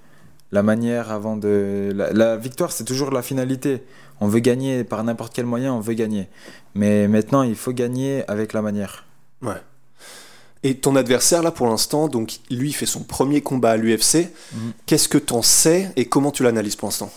La 0.53 0.63
manière 0.63 1.11
avant 1.11 1.37
de. 1.37 1.93
La, 1.95 2.37
victoire, 2.37 2.71
c'est 2.71 2.85
toujours 2.85 3.11
la 3.11 3.23
finalité. 3.23 3.83
On 4.21 4.29
veut 4.29 4.39
gagner 4.39 4.85
par 4.85 5.03
n'importe 5.03 5.33
quel 5.35 5.47
moyen, 5.47 5.73
on 5.73 5.81
veut 5.81 5.95
gagner. 5.95 6.29
Mais 6.77 7.09
maintenant, 7.09 7.43
il 7.43 7.57
faut 7.57 7.73
gagner 7.73 8.23
avec 8.29 8.53
la 8.53 8.63
manière. 8.63 9.05
Ouais. 9.43 9.61
Et 10.63 10.77
ton 10.77 10.95
adversaire, 10.95 11.43
là, 11.43 11.51
pour 11.51 11.67
l'instant, 11.67 12.07
donc 12.07 12.39
lui, 12.51 12.73
fait 12.73 12.87
son 12.87 13.03
premier 13.03 13.41
combat 13.41 13.73
à 13.73 13.77
l'UFC. 13.77 14.29
Mhm. 14.53 14.73
Qu'est-ce 14.87 15.09
que 15.09 15.19
tu 15.19 15.33
en 15.33 15.43
sais 15.43 15.91
et 15.97 16.05
comment 16.05 16.31
tu 16.31 16.45
l'analyses 16.45 16.77
pour 16.77 16.87
l'instant? 16.87 17.11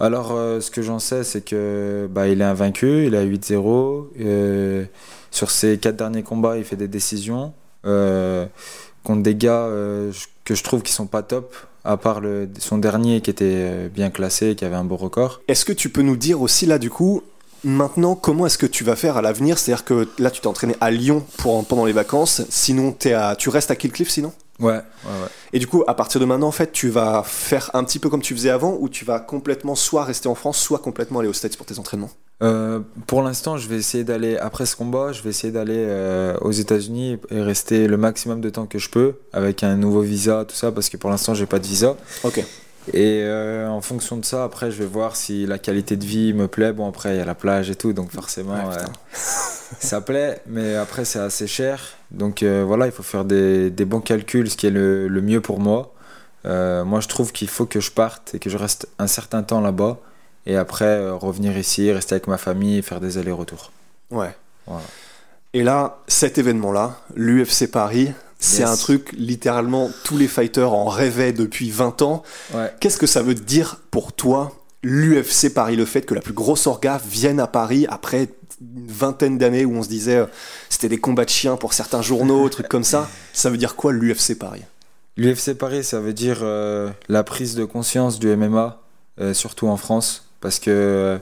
Alors, 0.00 0.32
euh, 0.32 0.60
ce 0.60 0.70
que 0.70 0.82
j'en 0.82 0.98
sais, 0.98 1.22
c'est 1.22 1.42
que 1.42 2.08
bah, 2.10 2.26
il 2.28 2.40
est 2.40 2.44
invaincu, 2.44 3.06
il 3.06 3.14
a 3.14 3.24
8-0. 3.24 4.08
Euh, 4.20 4.84
sur 5.30 5.50
ses 5.50 5.78
quatre 5.78 5.96
derniers 5.96 6.22
combats, 6.22 6.58
il 6.58 6.64
fait 6.64 6.76
des 6.76 6.88
décisions 6.88 7.52
euh, 7.86 8.46
contre 9.04 9.22
des 9.22 9.34
gars 9.34 9.68
que 10.44 10.54
je 10.54 10.62
trouve 10.62 10.82
qui 10.82 10.92
sont 10.92 11.06
pas 11.06 11.22
top, 11.22 11.54
à 11.84 11.96
part 11.96 12.20
son 12.58 12.78
dernier 12.78 13.20
qui 13.20 13.30
était 13.30 13.88
bien 13.88 14.10
classé, 14.10 14.54
qui 14.54 14.64
avait 14.64 14.76
un 14.76 14.84
beau 14.84 14.96
record. 14.96 15.40
Est-ce 15.48 15.64
que 15.64 15.72
tu 15.72 15.88
peux 15.90 16.02
nous 16.02 16.16
dire 16.16 16.40
aussi 16.40 16.66
là, 16.66 16.78
du 16.78 16.90
coup, 16.90 17.22
maintenant, 17.64 18.14
comment 18.14 18.46
est-ce 18.46 18.58
que 18.58 18.66
tu 18.66 18.84
vas 18.84 18.96
faire 18.96 19.16
à 19.16 19.22
l'avenir? 19.22 19.58
C'est-à-dire 19.58 19.84
que 19.84 20.08
là, 20.18 20.30
tu 20.30 20.40
t'es 20.40 20.46
entraîné 20.46 20.76
à 20.80 20.90
Lyon 20.90 21.24
pendant 21.68 21.84
les 21.84 21.92
vacances, 21.92 22.42
sinon 22.48 22.96
tu 23.38 23.48
restes 23.48 23.70
à 23.70 23.76
Killcliff 23.76 24.08
sinon? 24.08 24.32
Ouais, 24.60 24.74
ouais, 24.74 25.28
Et 25.52 25.58
du 25.58 25.66
coup, 25.66 25.82
à 25.86 25.94
partir 25.94 26.20
de 26.20 26.26
maintenant, 26.26 26.46
en 26.46 26.52
fait, 26.52 26.70
tu 26.70 26.88
vas 26.88 27.22
faire 27.24 27.70
un 27.74 27.82
petit 27.82 27.98
peu 27.98 28.08
comme 28.08 28.22
tu 28.22 28.34
faisais 28.34 28.50
avant, 28.50 28.76
ou 28.80 28.88
tu 28.88 29.04
vas 29.04 29.18
complètement 29.18 29.74
soit 29.74 30.04
rester 30.04 30.28
en 30.28 30.34
France, 30.34 30.58
soit 30.58 30.78
complètement 30.78 31.18
aller 31.20 31.28
aux 31.28 31.32
States 31.32 31.56
pour 31.56 31.66
tes 31.66 31.78
entraînements? 31.78 32.10
Euh, 32.42 32.80
Pour 33.06 33.22
l'instant, 33.22 33.56
je 33.56 33.68
vais 33.68 33.76
essayer 33.76 34.04
d'aller, 34.04 34.36
après 34.36 34.66
ce 34.66 34.76
combat, 34.76 35.12
je 35.12 35.22
vais 35.22 35.30
essayer 35.30 35.52
d'aller 35.52 35.74
euh, 35.76 36.36
aux 36.40 36.52
États-Unis 36.52 37.18
et 37.30 37.40
rester 37.40 37.88
le 37.88 37.96
maximum 37.96 38.40
de 38.40 38.50
temps 38.50 38.66
que 38.66 38.78
je 38.78 38.90
peux, 38.90 39.14
avec 39.32 39.62
un 39.64 39.76
nouveau 39.76 40.02
visa, 40.02 40.44
tout 40.46 40.54
ça, 40.54 40.70
parce 40.70 40.88
que 40.88 40.96
pour 40.96 41.10
l'instant, 41.10 41.34
j'ai 41.34 41.46
pas 41.46 41.58
de 41.58 41.66
visa. 41.66 41.96
Ok. 42.22 42.44
Et 42.92 43.22
euh, 43.22 43.68
en 43.68 43.80
fonction 43.80 44.16
de 44.16 44.24
ça, 44.24 44.44
après, 44.44 44.70
je 44.70 44.78
vais 44.78 44.86
voir 44.86 45.16
si 45.16 45.46
la 45.46 45.58
qualité 45.58 45.96
de 45.96 46.04
vie 46.04 46.34
me 46.34 46.48
plaît. 46.48 46.72
Bon, 46.72 46.88
après, 46.88 47.14
il 47.14 47.18
y 47.18 47.20
a 47.20 47.24
la 47.24 47.34
plage 47.34 47.70
et 47.70 47.74
tout, 47.74 47.92
donc 47.92 48.10
forcément, 48.10 48.56
ça 49.78 50.00
plaît, 50.00 50.42
mais 50.46 50.76
après, 50.76 51.04
c'est 51.04 51.18
assez 51.18 51.46
cher. 51.46 51.94
Donc 52.10 52.42
euh, 52.42 52.62
voilà, 52.66 52.86
il 52.86 52.92
faut 52.92 53.02
faire 53.02 53.24
des, 53.24 53.70
des, 53.70 53.84
bons 53.84 54.00
calculs, 54.00 54.50
ce 54.50 54.56
qui 54.56 54.66
est 54.66 54.70
le, 54.70 55.08
le 55.08 55.22
mieux 55.22 55.40
pour 55.40 55.60
moi. 55.60 55.94
Euh, 56.44 56.84
moi, 56.84 57.00
je 57.00 57.08
trouve 57.08 57.32
qu'il 57.32 57.48
faut 57.48 57.64
que 57.64 57.80
je 57.80 57.90
parte 57.90 58.34
et 58.34 58.38
que 58.38 58.50
je 58.50 58.58
reste 58.58 58.88
un 58.98 59.06
certain 59.06 59.42
temps 59.42 59.62
là-bas. 59.62 59.98
Et 60.46 60.56
après, 60.56 61.08
revenir 61.10 61.56
ici, 61.56 61.90
rester 61.90 62.16
avec 62.16 62.26
ma 62.26 62.36
famille 62.36 62.78
et 62.78 62.82
faire 62.82 63.00
des 63.00 63.16
allers-retours. 63.16 63.72
Ouais. 64.10 64.36
Voilà. 64.66 64.84
Et 65.54 65.62
là, 65.62 65.98
cet 66.06 66.36
événement-là, 66.36 66.98
l'UFC 67.14 67.70
Paris, 67.70 68.12
c'est 68.38 68.60
Yes. 68.62 68.68
un 68.70 68.76
truc 68.76 69.12
littéralement 69.16 69.90
tous 70.04 70.16
les 70.16 70.28
fighters 70.28 70.72
en 70.72 70.86
rêvaient 70.86 71.32
depuis 71.32 71.70
20 71.70 72.02
ans. 72.02 72.22
Ouais. 72.52 72.72
Qu'est-ce 72.80 72.98
que 72.98 73.06
ça 73.06 73.22
veut 73.22 73.34
dire 73.34 73.76
pour 73.90 74.12
toi, 74.12 74.52
l'UFC 74.82 75.52
Paris, 75.52 75.76
le 75.76 75.84
fait 75.86 76.02
que 76.02 76.14
la 76.14 76.20
plus 76.20 76.34
grosse 76.34 76.66
orga 76.66 77.00
vienne 77.06 77.40
à 77.40 77.46
Paris 77.46 77.86
après 77.88 78.28
une 78.60 78.86
vingtaine 78.86 79.38
d'années 79.38 79.64
où 79.64 79.74
on 79.76 79.82
se 79.82 79.88
disait 79.88 80.16
euh, 80.16 80.26
c'était 80.68 80.88
des 80.88 80.98
combats 80.98 81.24
de 81.24 81.30
chiens 81.30 81.56
pour 81.56 81.72
certains 81.74 82.02
journaux, 82.02 82.48
trucs 82.50 82.68
comme 82.68 82.84
ça. 82.84 83.08
Ça 83.32 83.50
veut 83.50 83.56
dire 83.56 83.76
quoi 83.76 83.92
l'UFC 83.92 84.38
Paris? 84.38 84.62
L'UFC 85.16 85.54
Paris, 85.54 85.84
ça 85.84 86.00
veut 86.00 86.12
dire 86.12 86.38
euh, 86.42 86.90
la 87.08 87.22
prise 87.24 87.54
de 87.54 87.64
conscience 87.64 88.18
du 88.18 88.34
MMA, 88.36 88.80
euh, 89.20 89.32
surtout 89.32 89.68
en 89.68 89.76
France, 89.76 90.24
parce 90.40 90.58
que 90.58 91.18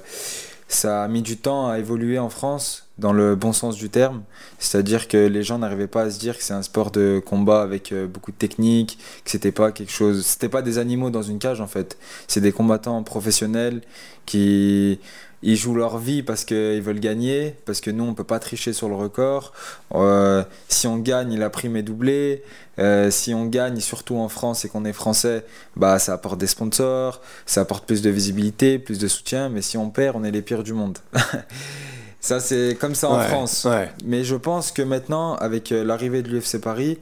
ça 0.75 1.05
a 1.05 1.09
mis 1.09 1.23
du 1.23 1.37
temps 1.37 1.69
à 1.69 1.79
évoluer 1.79 2.19
en 2.19 2.29
France, 2.31 2.89
dans 2.99 3.13
le 3.13 3.35
bon 3.35 3.53
sens 3.53 3.77
du 3.77 3.91
terme. 3.91 4.23
C'est-à-dire 4.59 5.09
que 5.09 5.17
les 5.17 5.43
gens 5.43 5.59
n'arrivaient 5.59 5.87
pas 5.87 6.03
à 6.03 6.11
se 6.11 6.19
dire 6.19 6.37
que 6.37 6.45
c'est 6.45 6.55
un 6.55 6.63
sport 6.63 6.91
de 6.91 7.23
combat 7.25 7.63
avec 7.63 7.93
euh, 7.93 8.07
beaucoup 8.07 8.31
de 8.33 8.37
technique, 8.37 8.99
que 9.25 9.31
c'était 9.31 9.53
pas 9.53 9.73
quelque 9.73 9.93
chose, 9.93 10.25
c'était 10.25 10.49
pas 10.49 10.63
des 10.63 10.79
animaux 10.79 11.11
dans 11.11 11.23
une 11.23 11.39
cage 11.39 11.61
en 11.61 11.67
fait. 11.67 11.99
C'est 12.29 12.41
des 12.41 12.53
combattants 12.53 13.03
professionnels 13.03 13.83
qui 14.27 14.99
ils 15.43 15.57
jouent 15.57 15.75
leur 15.75 15.99
vie 15.99 16.23
parce 16.23 16.45
qu'ils 16.45 16.83
veulent 16.83 17.01
gagner, 17.01 17.55
parce 17.65 17.81
que 17.81 17.91
nous 17.91 18.05
on 18.05 18.15
peut 18.15 18.25
pas 18.25 18.39
tricher 18.39 18.73
sur 18.73 18.89
le 18.89 18.95
record. 18.95 19.53
Euh, 19.95 20.45
si 20.69 20.87
on 20.87 20.99
gagne, 20.99 21.39
la 21.39 21.51
prime 21.51 21.77
est 21.77 21.83
doublée. 21.83 22.43
Euh, 22.79 23.11
si 23.11 23.35
on 23.35 23.47
gagne, 23.47 23.81
surtout 23.81 24.17
en 24.17 24.29
France 24.29 24.65
et 24.65 24.69
qu'on 24.69 24.85
est 24.85 24.93
français, 24.93 25.45
bah 25.77 25.99
ça 25.99 26.15
apporte 26.15 26.39
des 26.39 26.47
sponsors, 26.47 27.21
ça 27.45 27.61
apporte 27.63 27.87
plus 27.87 28.01
de 28.03 28.11
visibilité, 28.11 28.79
plus 28.79 28.99
de 28.99 29.09
soutien. 29.09 29.49
Mais 29.49 29.63
si 29.63 29.77
on 29.77 29.91
perd, 29.91 30.17
on 30.17 30.25
est 30.25 30.31
les 30.31 30.43
pires 30.43 30.63
du 30.63 30.73
monde. 30.73 30.99
ça 32.21 32.41
c'est 32.41 32.77
comme 32.81 32.95
ça 32.95 33.11
en 33.11 33.19
Ouais, 33.19 33.27
France. 33.27 33.65
Ouais. 33.65 33.91
Mais 34.05 34.25
je 34.25 34.37
pense 34.37 34.73
que 34.73 34.83
maintenant, 34.83 35.35
avec 35.37 35.73
euh, 35.73 35.85
l'arrivée 35.85 36.23
de 36.23 36.29
l'UFC 36.29 36.59
Paris, 36.61 36.99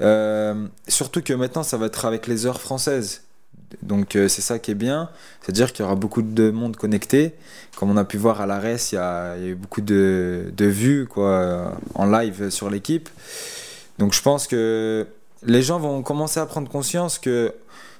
euh, 0.00 0.66
surtout 0.86 1.22
que 1.22 1.32
maintenant 1.32 1.62
ça 1.62 1.76
va 1.76 1.86
être 1.86 2.04
avec 2.04 2.26
les 2.26 2.46
heures 2.46 2.60
françaises. 2.60 3.22
Donc 3.82 4.16
euh, 4.16 4.28
c'est 4.28 4.42
ça 4.42 4.58
qui 4.58 4.70
est 4.70 4.74
bien, 4.74 5.10
c'est-à-dire 5.42 5.72
qu'il 5.72 5.84
y 5.84 5.86
aura 5.86 5.94
beaucoup 5.94 6.22
de 6.22 6.50
monde 6.50 6.76
connecté. 6.76 7.34
Comme 7.76 7.90
on 7.90 7.96
a 7.96 8.04
pu 8.04 8.16
voir 8.16 8.40
à 8.40 8.46
l'ARES, 8.46 8.92
il 8.92 8.94
y 8.96 8.98
a, 8.98 9.36
il 9.36 9.42
y 9.42 9.46
a 9.46 9.48
eu 9.50 9.54
beaucoup 9.54 9.80
de, 9.80 10.52
de 10.56 10.64
vues 10.66 11.06
quoi, 11.06 11.72
en 11.94 12.06
live 12.06 12.50
sur 12.50 12.70
l'équipe. 12.70 13.08
Donc 13.98 14.14
je 14.14 14.22
pense 14.22 14.46
que 14.46 15.06
les 15.44 15.62
gens 15.62 15.78
vont 15.78 16.02
commencer 16.02 16.40
à 16.40 16.46
prendre 16.46 16.68
conscience 16.70 17.18
que 17.18 17.52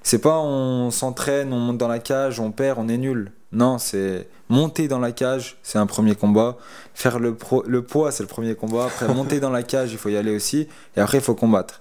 c'est 0.02 0.18
pas 0.20 0.38
on 0.38 0.90
s'entraîne, 0.90 1.52
on 1.52 1.58
monte 1.58 1.78
dans 1.78 1.88
la 1.88 1.98
cage, 1.98 2.40
on 2.40 2.50
perd, 2.50 2.78
on 2.78 2.88
est 2.88 2.96
nul. 2.98 3.30
Non, 3.52 3.78
c'est 3.78 4.26
monter 4.48 4.88
dans 4.88 4.98
la 4.98 5.12
cage, 5.12 5.58
c'est 5.62 5.78
un 5.78 5.86
premier 5.86 6.14
combat. 6.14 6.56
Faire 6.94 7.18
le, 7.18 7.34
pro- 7.34 7.64
le 7.66 7.82
poids, 7.82 8.10
c'est 8.12 8.22
le 8.22 8.28
premier 8.28 8.54
combat. 8.54 8.86
Après, 8.86 9.08
monter 9.12 9.40
dans 9.44 9.50
la 9.50 9.62
cage, 9.62 9.92
il 9.92 9.98
faut 9.98 10.08
y 10.08 10.16
aller 10.16 10.34
aussi. 10.34 10.68
Et 10.96 11.00
après, 11.00 11.18
il 11.18 11.24
faut 11.24 11.34
combattre. 11.34 11.80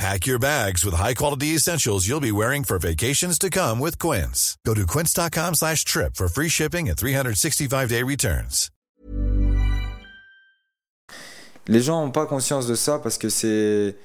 Pack 0.00 0.28
your 0.28 0.38
bags 0.38 0.84
with 0.84 0.94
high-quality 0.94 1.56
essentials 1.56 2.06
you'll 2.06 2.20
be 2.20 2.30
wearing 2.30 2.62
for 2.62 2.78
vacations 2.78 3.36
to 3.36 3.50
come 3.50 3.80
with 3.80 3.98
Quince. 3.98 4.56
Go 4.64 4.72
to 4.72 4.86
quince.com 4.86 5.54
slash 5.56 5.84
trip 5.84 6.14
for 6.14 6.28
free 6.28 6.48
shipping 6.48 6.88
and 6.88 6.94
365-day 6.96 8.04
returns. 8.04 8.70
Les 11.66 11.80
gens 11.80 12.00
n'ont 12.00 12.12
pas 12.12 12.26
conscience 12.26 12.68
de 12.68 12.76
ça 12.76 13.00
parce 13.00 13.18
que 13.18 13.28
c'est. 13.28 13.96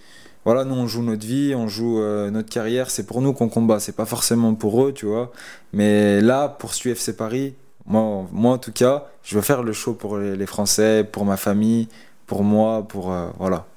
Voilà, 0.46 0.66
nous 0.66 0.74
on 0.74 0.88
joue 0.88 1.04
notre 1.04 1.26
vie, 1.28 1.54
on 1.56 1.68
joue 1.68 2.02
euh, 2.02 2.32
notre 2.32 2.50
carrière, 2.50 2.90
c'est 2.90 3.06
pour 3.06 3.22
nous 3.22 3.32
qu'on 3.32 3.48
combat, 3.48 3.80
c'est 3.80 3.96
pas 3.96 4.06
forcément 4.08 4.56
pour 4.56 4.84
eux, 4.84 4.94
tu 4.94 5.06
vois. 5.06 5.32
Mais 5.74 6.22
là, 6.22 6.50
pour 6.50 6.74
ce 6.74 6.90
UFC 6.90 7.16
Paris, 7.16 7.54
moi, 7.86 8.28
moi 8.32 8.54
en 8.54 8.58
tout 8.58 8.74
cas, 8.74 9.06
je 9.24 9.36
veux 9.36 9.42
faire 9.44 9.62
le 9.62 9.74
show 9.74 9.94
pour 9.94 10.18
les, 10.18 10.36
les 10.36 10.46
Français, 10.48 11.04
pour 11.10 11.24
ma 11.24 11.38
famille, 11.38 11.88
pour 12.26 12.44
moi, 12.44 12.86
pour. 12.88 13.14
euh, 13.14 13.30
voilà. 13.38 13.68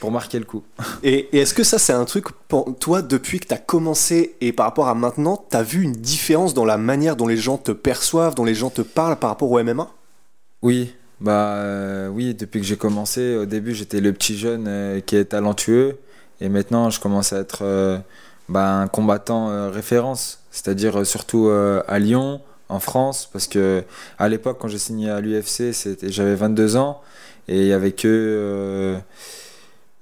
Pour 0.00 0.10
marquer 0.12 0.38
le 0.38 0.44
coup. 0.44 0.62
Et, 1.02 1.28
et 1.32 1.40
est-ce 1.40 1.54
que 1.54 1.64
ça, 1.64 1.78
c'est 1.78 1.92
un 1.92 2.04
truc, 2.04 2.26
pour 2.48 2.76
toi, 2.78 3.02
depuis 3.02 3.40
que 3.40 3.46
tu 3.46 3.54
as 3.54 3.58
commencé 3.58 4.36
et 4.40 4.52
par 4.52 4.66
rapport 4.66 4.88
à 4.88 4.94
maintenant, 4.94 5.44
tu 5.50 5.56
as 5.56 5.62
vu 5.62 5.82
une 5.82 5.92
différence 5.92 6.54
dans 6.54 6.64
la 6.64 6.76
manière 6.76 7.16
dont 7.16 7.26
les 7.26 7.36
gens 7.36 7.58
te 7.58 7.72
perçoivent, 7.72 8.34
dont 8.34 8.44
les 8.44 8.54
gens 8.54 8.70
te 8.70 8.82
parlent 8.82 9.16
par 9.16 9.30
rapport 9.30 9.50
au 9.50 9.62
MMA 9.62 9.88
Oui, 10.62 10.92
bah 11.20 11.54
euh, 11.56 12.08
oui, 12.08 12.34
depuis 12.34 12.60
que 12.60 12.66
j'ai 12.66 12.76
commencé, 12.76 13.36
au 13.36 13.44
début 13.44 13.74
j'étais 13.74 14.00
le 14.00 14.12
petit 14.12 14.38
jeune 14.38 14.66
euh, 14.68 15.00
qui 15.00 15.16
est 15.16 15.26
talentueux. 15.26 15.98
Et 16.40 16.48
maintenant 16.48 16.90
je 16.90 17.00
commence 17.00 17.32
à 17.32 17.38
être 17.38 17.60
euh, 17.62 17.98
bah, 18.48 18.74
un 18.74 18.86
combattant 18.86 19.70
référence, 19.70 20.40
c'est-à-dire 20.52 21.04
surtout 21.04 21.48
à 21.48 21.98
Lyon, 21.98 22.40
en 22.68 22.80
France, 22.80 23.28
parce 23.32 23.48
que 23.48 23.82
à 24.18 24.28
l'époque 24.28 24.58
quand 24.60 24.68
j'ai 24.68 24.78
signé 24.78 25.10
à 25.10 25.20
l'UFC, 25.20 25.72
j'avais 26.04 26.34
22 26.36 26.76
ans. 26.76 27.00
Et 27.48 27.62
il 27.62 27.66
y 27.66 27.72
avait 27.72 27.92
que 27.92 28.98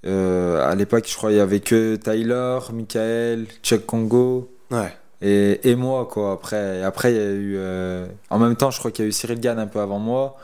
à 0.07 0.75
l'époque 0.75 1.05
je 1.09 1.17
crois 1.17 1.33
il 1.33 1.37
y 1.39 1.41
avait 1.41 1.61
que 1.61 1.97
Tyler, 1.97 2.59
Michael, 2.73 3.47
Chuck 3.63 3.85
Congo. 3.87 4.51
Ouais. 4.71 4.93
et, 5.23 5.71
et 5.71 5.77
moi 5.77 6.09
quoi. 6.11 6.33
Après 6.33 6.83
après 6.83 7.13
il 7.13 7.17
y 7.17 7.21
a 7.21 7.31
eu 7.31 7.55
euh, 7.57 8.07
en 8.31 8.39
même 8.39 8.57
temps 8.57 8.71
je 8.71 8.79
crois 8.79 8.91
qu'il 8.91 9.05
y 9.05 9.07
a 9.07 9.09
eu 9.09 9.13
Cyril 9.13 9.41
Gann 9.41 9.59
un 9.59 9.67
peu 9.67 9.81
avant 9.81 9.99
moi 9.99 10.37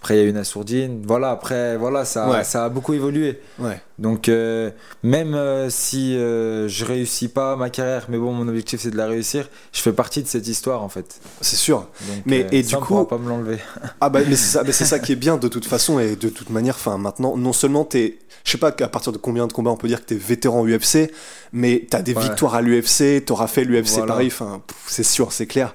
après 0.00 0.16
il 0.16 0.20
y 0.22 0.24
a 0.24 0.26
eu 0.26 0.32
Nassourdine 0.32 1.02
voilà 1.06 1.30
après 1.30 1.76
voilà 1.76 2.04
ça, 2.04 2.30
Ouais. 2.30 2.44
ça 2.44 2.64
a 2.64 2.68
beaucoup 2.68 2.94
évolué 2.94 3.40
Ouais. 3.58 3.80
donc 3.98 4.28
euh, 4.28 4.70
même 5.02 5.34
euh, 5.34 5.70
si 5.70 6.16
euh, 6.16 6.68
je 6.68 6.84
réussis 6.84 7.28
pas 7.28 7.56
ma 7.56 7.68
carrière 7.68 8.06
mais 8.08 8.16
bon 8.18 8.32
mon 8.32 8.46
objectif 8.48 8.80
c'est 8.80 8.90
de 8.92 8.96
la 8.96 9.06
réussir 9.06 9.48
je 9.72 9.80
fais 9.80 9.92
partie 9.92 10.22
de 10.22 10.28
cette 10.28 10.46
histoire 10.46 10.82
en 10.82 10.88
fait 10.88 11.20
C'est 11.40 11.56
sûr. 11.56 11.78
donc, 11.78 12.22
Mais- 12.26 12.44
euh, 12.44 12.48
et 12.52 12.62
ça, 12.62 12.68
du 12.68 12.76
on 12.76 12.80
coup- 12.80 13.04
pas 13.04 13.18
me 13.18 13.28
l'enlever 13.28 13.58
Ah 14.00 14.08
bah 14.08 14.20
mais 14.28 14.36
c'est 14.36 14.62
ça, 14.72 14.86
ça 14.86 14.98
qui 15.00 15.12
est 15.12 15.16
bien 15.16 15.36
de 15.36 15.48
toute 15.48 15.64
façon 15.74 15.98
et 15.98 16.14
de 16.16 16.28
toute 16.28 16.50
manière. 16.50 16.74
Enfin 16.76 16.96
maintenant, 16.98 17.36
non 17.36 17.52
seulement 17.52 17.84
t'es, 17.84 18.18
je 18.44 18.52
sais 18.52 18.58
pas 18.58 18.68
à 18.68 18.88
partir 18.88 19.12
de 19.12 19.18
combien 19.18 19.46
de 19.48 19.52
combats 19.52 19.70
on 19.72 19.76
peut 19.76 19.88
dire 19.88 20.00
que 20.00 20.06
t'es 20.06 20.14
vétéran 20.14 20.64
UFC, 20.64 21.10
mais 21.52 21.86
t'as 21.90 22.02
des 22.02 22.14
Ouais. 22.14 22.22
victoires 22.22 22.54
à 22.54 22.62
l'UFC, 22.62 23.24
t'auras 23.24 23.46
fait 23.48 23.64
l'UFC 23.64 23.96
Voilà. 23.98 24.06
Paris. 24.14 24.26
Enfin 24.28 24.62
c'est 24.86 25.02
sûr, 25.02 25.32
c'est 25.32 25.46
clair. 25.46 25.74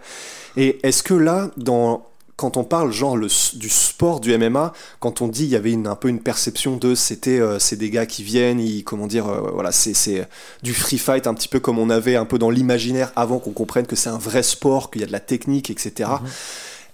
Et 0.55 0.79
est-ce 0.87 1.01
que 1.03 1.13
là, 1.13 1.49
dans 1.57 2.05
quand 2.35 2.57
on 2.57 2.63
parle 2.63 2.91
genre 2.91 3.15
le, 3.15 3.27
du 3.55 3.69
sport 3.69 4.19
du 4.19 4.35
MMA, 4.37 4.73
quand 4.99 5.21
on 5.21 5.27
dit 5.27 5.43
il 5.43 5.49
y 5.49 5.55
avait 5.55 5.71
une, 5.71 5.87
un 5.87 5.95
peu 5.95 6.07
une 6.07 6.19
perception 6.19 6.77
de 6.77 6.95
c'était 6.95 7.39
euh, 7.39 7.59
c'est 7.59 7.75
des 7.75 7.89
gars 7.89 8.05
qui 8.05 8.23
viennent, 8.23 8.59
ils 8.59 8.83
comment 8.83 9.07
dire 9.07 9.27
euh, 9.27 9.51
voilà 9.53 9.71
c'est 9.71 9.93
c'est 9.93 10.27
du 10.63 10.73
free 10.73 10.97
fight 10.97 11.27
un 11.27 11.33
petit 11.33 11.47
peu 11.47 11.59
comme 11.59 11.79
on 11.79 11.89
avait 11.89 12.15
un 12.15 12.25
peu 12.25 12.39
dans 12.39 12.49
l'imaginaire 12.49 13.11
avant 13.15 13.39
qu'on 13.39 13.51
comprenne 13.51 13.85
que 13.85 13.95
c'est 13.95 14.09
un 14.09 14.17
vrai 14.17 14.43
sport, 14.43 14.91
qu'il 14.91 15.01
y 15.01 15.03
a 15.03 15.07
de 15.07 15.11
la 15.11 15.19
technique, 15.19 15.69
etc. 15.69 16.09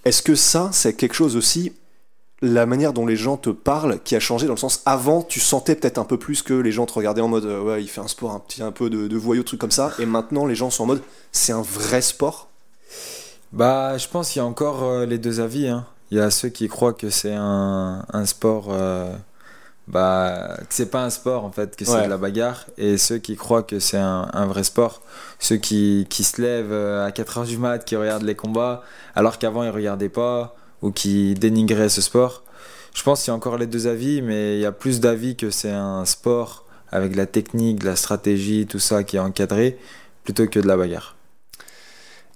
Est-ce 0.04 0.22
que 0.22 0.34
ça, 0.34 0.70
c'est 0.72 0.94
quelque 0.94 1.14
chose 1.14 1.36
aussi, 1.36 1.72
la 2.42 2.64
manière 2.64 2.92
dont 2.92 3.06
les 3.06 3.16
gens 3.16 3.36
te 3.36 3.50
parlent, 3.50 4.00
qui 4.02 4.16
a 4.16 4.20
changé 4.20 4.46
dans 4.46 4.54
le 4.54 4.58
sens 4.58 4.82
avant, 4.86 5.22
tu 5.22 5.40
sentais 5.40 5.74
peut-être 5.74 5.98
un 5.98 6.04
peu 6.04 6.18
plus 6.18 6.42
que 6.42 6.54
les 6.54 6.72
gens 6.72 6.86
te 6.86 6.94
regardaient 6.94 7.20
en 7.20 7.28
mode 7.28 7.44
euh, 7.44 7.62
ouais, 7.62 7.82
il 7.82 7.88
fait 7.88 8.00
un 8.00 8.08
sport 8.08 8.30
un 8.30 8.40
petit 8.40 8.62
un 8.62 8.72
peu 8.72 8.88
de, 8.88 9.08
de 9.08 9.16
voyou, 9.16 9.42
truc 9.42 9.60
comme 9.60 9.70
ça, 9.70 9.92
et 9.98 10.06
maintenant 10.06 10.46
les 10.46 10.54
gens 10.54 10.70
sont 10.70 10.84
en 10.84 10.86
mode 10.86 11.02
c'est 11.32 11.52
un 11.52 11.62
vrai 11.62 12.00
sport? 12.00 12.48
Bah, 13.52 13.98
je 13.98 14.06
pense 14.08 14.30
qu'il 14.30 14.40
y 14.40 14.42
a 14.42 14.46
encore 14.46 14.84
euh, 14.84 15.06
les 15.06 15.18
deux 15.18 15.40
avis. 15.40 15.68
hein. 15.68 15.86
Il 16.10 16.18
y 16.18 16.20
a 16.20 16.30
ceux 16.30 16.48
qui 16.48 16.68
croient 16.68 16.92
que 16.92 17.10
c'est 17.10 17.34
un, 17.34 18.04
un 18.12 18.26
sport, 18.26 18.68
euh, 18.70 19.12
bah, 19.88 20.56
que 20.58 20.74
c'est 20.74 20.90
pas 20.90 21.04
un 21.04 21.10
sport 21.10 21.44
en 21.44 21.52
fait, 21.52 21.76
que 21.76 21.84
c'est 21.84 21.92
Ouais. 21.94 22.04
de 22.04 22.10
la 22.10 22.16
bagarre, 22.16 22.66
et 22.78 22.96
ceux 22.98 23.18
qui 23.18 23.36
croient 23.36 23.62
que 23.62 23.78
c'est 23.78 23.98
un, 23.98 24.28
un 24.32 24.46
vrai 24.46 24.64
sport. 24.64 25.02
Ceux 25.38 25.56
qui, 25.56 26.06
qui 26.10 26.24
se 26.24 26.40
lèvent 26.42 26.72
euh, 26.72 27.06
à 27.06 27.10
4h 27.12 27.46
du 27.46 27.58
mat, 27.58 27.78
qui 27.84 27.94
regardent 27.96 28.24
les 28.24 28.34
combats, 28.34 28.82
alors 29.14 29.38
qu'avant 29.38 29.62
ils 29.62 29.70
regardaient 29.70 30.08
pas, 30.08 30.56
ou 30.82 30.90
qui 30.90 31.34
dénigraient 31.34 31.88
ce 31.88 32.00
sport. 32.02 32.42
Je 32.94 33.02
pense 33.04 33.22
qu'il 33.22 33.30
y 33.30 33.32
a 33.32 33.36
encore 33.36 33.56
les 33.56 33.68
deux 33.68 33.86
avis, 33.86 34.20
mais 34.20 34.56
il 34.56 34.60
y 34.60 34.66
a 34.66 34.72
plus 34.72 34.98
d'avis 34.98 35.36
que 35.36 35.50
c'est 35.50 35.70
un 35.70 36.04
sport 36.04 36.64
avec 36.90 37.12
de 37.12 37.16
la 37.16 37.26
technique, 37.26 37.78
de 37.80 37.86
la 37.86 37.94
stratégie, 37.94 38.66
tout 38.66 38.80
ça 38.80 39.04
qui 39.04 39.16
est 39.16 39.20
encadré, 39.20 39.78
plutôt 40.24 40.46
que 40.48 40.58
de 40.58 40.66
la 40.66 40.76
bagarre. 40.76 41.14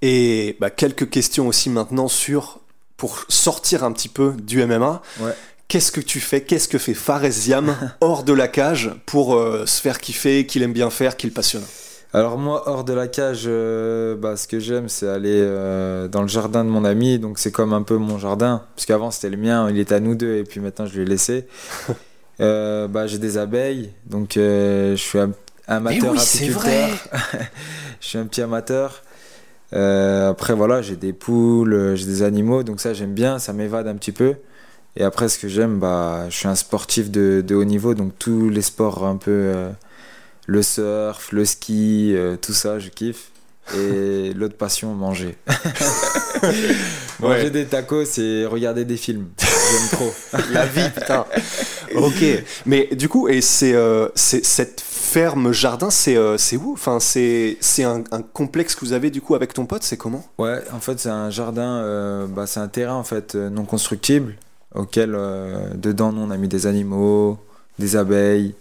Et 0.06 0.58
bah, 0.60 0.68
quelques 0.68 1.08
questions 1.08 1.48
aussi 1.48 1.70
maintenant 1.70 2.08
sur, 2.08 2.60
pour 2.98 3.24
sortir 3.30 3.84
un 3.84 3.92
petit 3.92 4.10
peu 4.10 4.34
du 4.34 4.62
MMA, 4.62 5.00
Ouais. 5.18 5.32
qu'est-ce 5.66 5.90
que 5.90 6.02
tu 6.02 6.20
fais, 6.20 6.42
qu'est-ce 6.42 6.68
que 6.68 6.76
fait 6.76 6.92
Faresiam 6.92 7.74
hors 8.02 8.22
de 8.22 8.34
la 8.34 8.46
cage 8.46 8.90
pour 9.06 9.34
euh, 9.34 9.64
se 9.64 9.80
faire 9.80 9.98
kiffer, 9.98 10.44
qu'il 10.44 10.62
aime 10.62 10.74
bien 10.74 10.90
faire, 10.90 11.16
qu'il 11.16 11.32
passionne? 11.32 11.64
Alors 12.12 12.36
moi, 12.36 12.64
hors 12.68 12.84
de 12.84 12.92
la 12.92 13.08
cage, 13.08 13.44
euh, 13.46 14.14
bah, 14.14 14.36
ce 14.36 14.46
que 14.46 14.60
j'aime, 14.60 14.90
c'est 14.90 15.08
aller 15.08 15.40
euh, 15.40 16.06
dans 16.06 16.20
le 16.20 16.28
jardin 16.28 16.66
de 16.66 16.68
mon 16.68 16.84
ami. 16.84 17.18
Donc 17.18 17.38
c'est 17.38 17.50
comme 17.50 17.72
un 17.72 17.82
peu 17.82 17.96
mon 17.96 18.18
jardin. 18.18 18.62
Parce 18.76 18.84
qu'avant, 18.84 19.10
c'était 19.10 19.30
le 19.30 19.38
mien, 19.38 19.70
il 19.70 19.78
était 19.78 19.94
à 19.94 20.00
nous 20.00 20.14
deux, 20.14 20.36
et 20.36 20.44
puis 20.44 20.60
maintenant, 20.60 20.84
je 20.84 21.00
l'ai 21.00 21.06
laissé. 21.06 21.46
Euh, 22.40 22.88
bah, 22.88 23.06
j'ai 23.06 23.18
des 23.18 23.38
abeilles, 23.38 23.92
donc 24.06 24.32
je 24.34 24.96
suis 24.96 25.20
un, 25.20 25.30
amateur 25.68 26.14
oui, 26.14 26.18
c'est 26.18 26.46
apiculteur. 26.46 26.88
je 28.00 28.08
suis 28.08 28.18
un 28.18 28.26
petit 28.26 28.42
amateur. 28.42 29.04
Euh, 29.74 30.30
après, 30.30 30.54
voilà, 30.54 30.82
j'ai 30.82 30.96
des 30.96 31.12
poules, 31.12 31.74
euh, 31.74 31.96
j'ai 31.96 32.06
des 32.06 32.22
animaux, 32.22 32.62
donc 32.62 32.80
ça, 32.80 32.94
j'aime 32.94 33.12
bien, 33.14 33.38
ça 33.38 33.52
m'évade 33.52 33.88
un 33.88 33.96
petit 33.96 34.12
peu. 34.12 34.34
Et 34.96 35.02
après, 35.02 35.28
ce 35.28 35.38
que 35.38 35.48
j'aime, 35.48 35.78
bah, 35.80 36.26
je 36.30 36.36
suis 36.36 36.48
un 36.48 36.54
sportif 36.54 37.10
de, 37.10 37.42
de 37.46 37.54
haut 37.56 37.64
niveau, 37.64 37.94
donc 37.94 38.12
tous 38.18 38.48
les 38.50 38.62
sports 38.62 39.04
un 39.06 39.16
peu. 39.16 39.30
euh, 39.32 39.70
le 40.46 40.62
surf, 40.62 41.32
le 41.32 41.44
ski, 41.44 42.12
euh, 42.14 42.36
tout 42.36 42.52
ça, 42.52 42.78
je 42.78 42.90
kiffe. 42.90 43.30
Et 43.76 44.32
l'autre 44.36 44.56
passion, 44.56 44.94
manger. 44.94 45.36
manger 47.20 47.44
Ouais. 47.44 47.50
des 47.50 47.64
tacos 47.64 48.04
et 48.18 48.44
regarder 48.46 48.84
des 48.84 48.96
films. 48.96 49.28
J'aime 49.40 49.88
trop. 49.92 50.12
La 50.52 50.66
vie, 50.66 50.88
putain. 50.94 51.24
ok. 52.02 52.44
Mais 52.66 52.86
du 52.94 53.08
coup, 53.08 53.28
et 53.28 53.40
c'est 53.40 53.74
euh, 53.74 54.08
cette 54.14 54.80
ferme 54.80 55.52
jardin, 55.52 55.90
c'est 55.90 56.16
euh, 56.16 56.36
où? 56.60 56.72
Enfin, 56.72 56.98
c'est 57.00 57.56
un, 57.80 58.04
un 58.10 58.22
complexe 58.22 58.74
que 58.74 58.84
vous 58.84 58.92
avez 58.92 59.10
du 59.10 59.20
coup 59.20 59.34
avec 59.34 59.52
ton 59.54 59.66
pote. 59.66 59.82
C'est 59.82 59.96
comment? 59.96 60.24
Ouais, 60.38 60.60
en 60.72 60.80
fait, 60.80 60.98
c'est 61.00 61.08
un 61.10 61.30
jardin, 61.30 61.78
euh, 61.82 62.26
bah, 62.26 62.46
c'est 62.46 62.60
un 62.60 62.68
terrain 62.68 62.94
en 62.94 63.04
fait 63.04 63.34
non 63.34 63.64
constructible 63.64 64.34
auquel 64.74 65.12
dedans 65.74 66.10
nous 66.12 66.22
on 66.22 66.30
a 66.30 66.36
mis 66.36 66.48
des 66.48 66.66
animaux, 66.66 67.38
des 67.78 67.94
abeilles, 67.96 68.54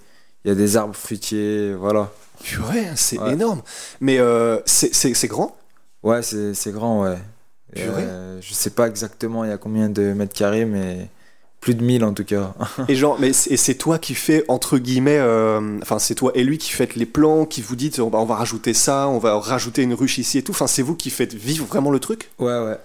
il 0.45 0.49
y 0.49 0.51
a 0.51 0.55
des 0.55 0.77
arbres 0.77 0.95
fruitiers, 0.95 1.73
voilà. 1.73 2.11
Purée, 2.43 2.85
c'est 2.95 3.17
Ouais. 3.19 3.33
énorme. 3.33 3.61
Mais 4.01 4.19
euh, 4.19 4.59
c'est 4.65 5.27
grand? 5.27 5.55
Ouais, 6.03 6.21
c'est 6.21 6.71
grand, 6.71 7.03
ouais. 7.03 7.17
Purée. 7.73 8.05
je 8.41 8.53
sais 8.53 8.69
pas 8.69 8.87
exactement 8.87 9.43
il 9.43 9.49
y 9.49 9.53
a 9.53 9.57
combien 9.57 9.89
de 9.89 10.13
mètres 10.13 10.33
carrés, 10.35 10.65
mais 10.65 11.07
plus 11.63 11.75
de 11.75 11.83
1000 11.83 12.03
en 12.03 12.13
tout 12.13 12.23
cas. 12.25 12.53
Et 12.89 12.95
genre, 12.95 13.17
mais 13.19 13.31
c'est 13.33 13.51
et 13.51 13.57
c'est 13.57 13.75
toi 13.75 13.97
qui 13.97 14.13
fais 14.15 14.43
entre 14.47 14.77
guillemets, 14.77 15.17
euh, 15.17 15.79
enfin 15.81 15.97
c'est 15.99 16.15
toi 16.15 16.31
et 16.35 16.43
lui 16.43 16.57
qui 16.57 16.71
faites 16.71 16.95
les 16.95 17.05
plans, 17.05 17.45
qui 17.45 17.61
vous 17.61 17.75
dites 17.75 17.99
on 17.99 18.09
va, 18.09 18.19
on 18.19 18.25
va 18.25 18.35
rajouter 18.35 18.73
ça, 18.73 19.07
on 19.07 19.17
va 19.19 19.39
rajouter 19.39 19.81
une 19.83 19.93
ruche 19.93 20.17
ici 20.17 20.37
et 20.37 20.43
tout. 20.43 20.51
Enfin, 20.51 20.67
c'est 20.67 20.81
vous 20.81 20.95
qui 20.95 21.09
faites 21.09 21.33
vivre 21.33 21.65
vraiment 21.65 21.89
le 21.91 21.99
truc? 21.99 22.29
ouais, 22.39 22.59
ouais. 22.59 22.77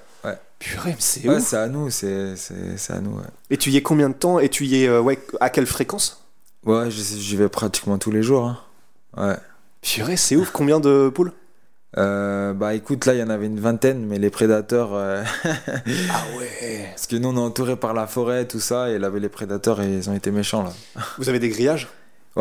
Purée, 0.61 0.91
mais 0.91 0.97
c'est 0.99 1.29
Ouais, 1.29 1.39
c'est 1.39 1.57
à 1.57 1.69
nous, 1.69 1.89
c'est 1.91 2.35
c'est- 2.35 2.77
c'est 2.77 2.93
à 2.93 2.99
nous, 3.01 3.13
ouais. 3.17 3.23
Et 3.51 3.57
tu 3.57 3.71
y 3.71 3.77
es 3.77 3.83
combien 3.83 4.09
de 4.09 4.15
temps 4.15 4.41
Et 4.41 4.49
tu 4.49 4.67
y 4.67 4.83
es 4.83 4.89
euh, 4.89 5.01
ouais 5.01 5.17
à 5.41 5.51
quelle 5.51 5.67
fréquence? 5.67 6.25
Ouais, 6.67 6.91
j'y 6.91 7.21
j'y 7.21 7.37
vais 7.37 7.49
pratiquement 7.49 7.97
tous 7.97 8.11
les 8.11 8.25
jours. 8.25 8.45
hein. 8.47 8.59
Ouais. 9.17 9.37
Purée, 9.83 10.17
c'est 10.17 10.35
ouf. 10.35 10.51
Combien 10.53 10.81
de 10.81 11.11
poules? 11.15 11.33
Euh, 11.97 12.52
bah 12.52 12.75
écoute, 12.75 13.07
là 13.07 13.14
il 13.14 13.21
y 13.21 13.23
en 13.23 13.30
avait 13.30 13.47
une 13.47 13.61
vingtaine, 13.61 14.04
mais 14.07 14.18
les 14.18 14.28
prédateurs. 14.30 14.90
euh, 14.92 15.23
Ah 15.45 16.25
ouais. 16.38 16.87
Parce 16.90 17.07
que 17.07 17.16
nous 17.16 17.28
on 17.30 17.37
est 17.37 17.40
entouré 17.40 17.76
par 17.76 17.95
la 17.95 18.07
forêt, 18.07 18.47
tout 18.47 18.61
ça, 18.61 18.90
et 18.90 18.99
là 18.99 19.11
les 19.11 19.28
prédateurs 19.30 19.83
ils 19.83 20.09
ont 20.11 20.14
été 20.14 20.30
méchants 20.30 20.62
là. 20.64 20.73
Vous 21.18 21.28
avez 21.30 21.38
des 21.38 21.49
grillages? 21.49 21.88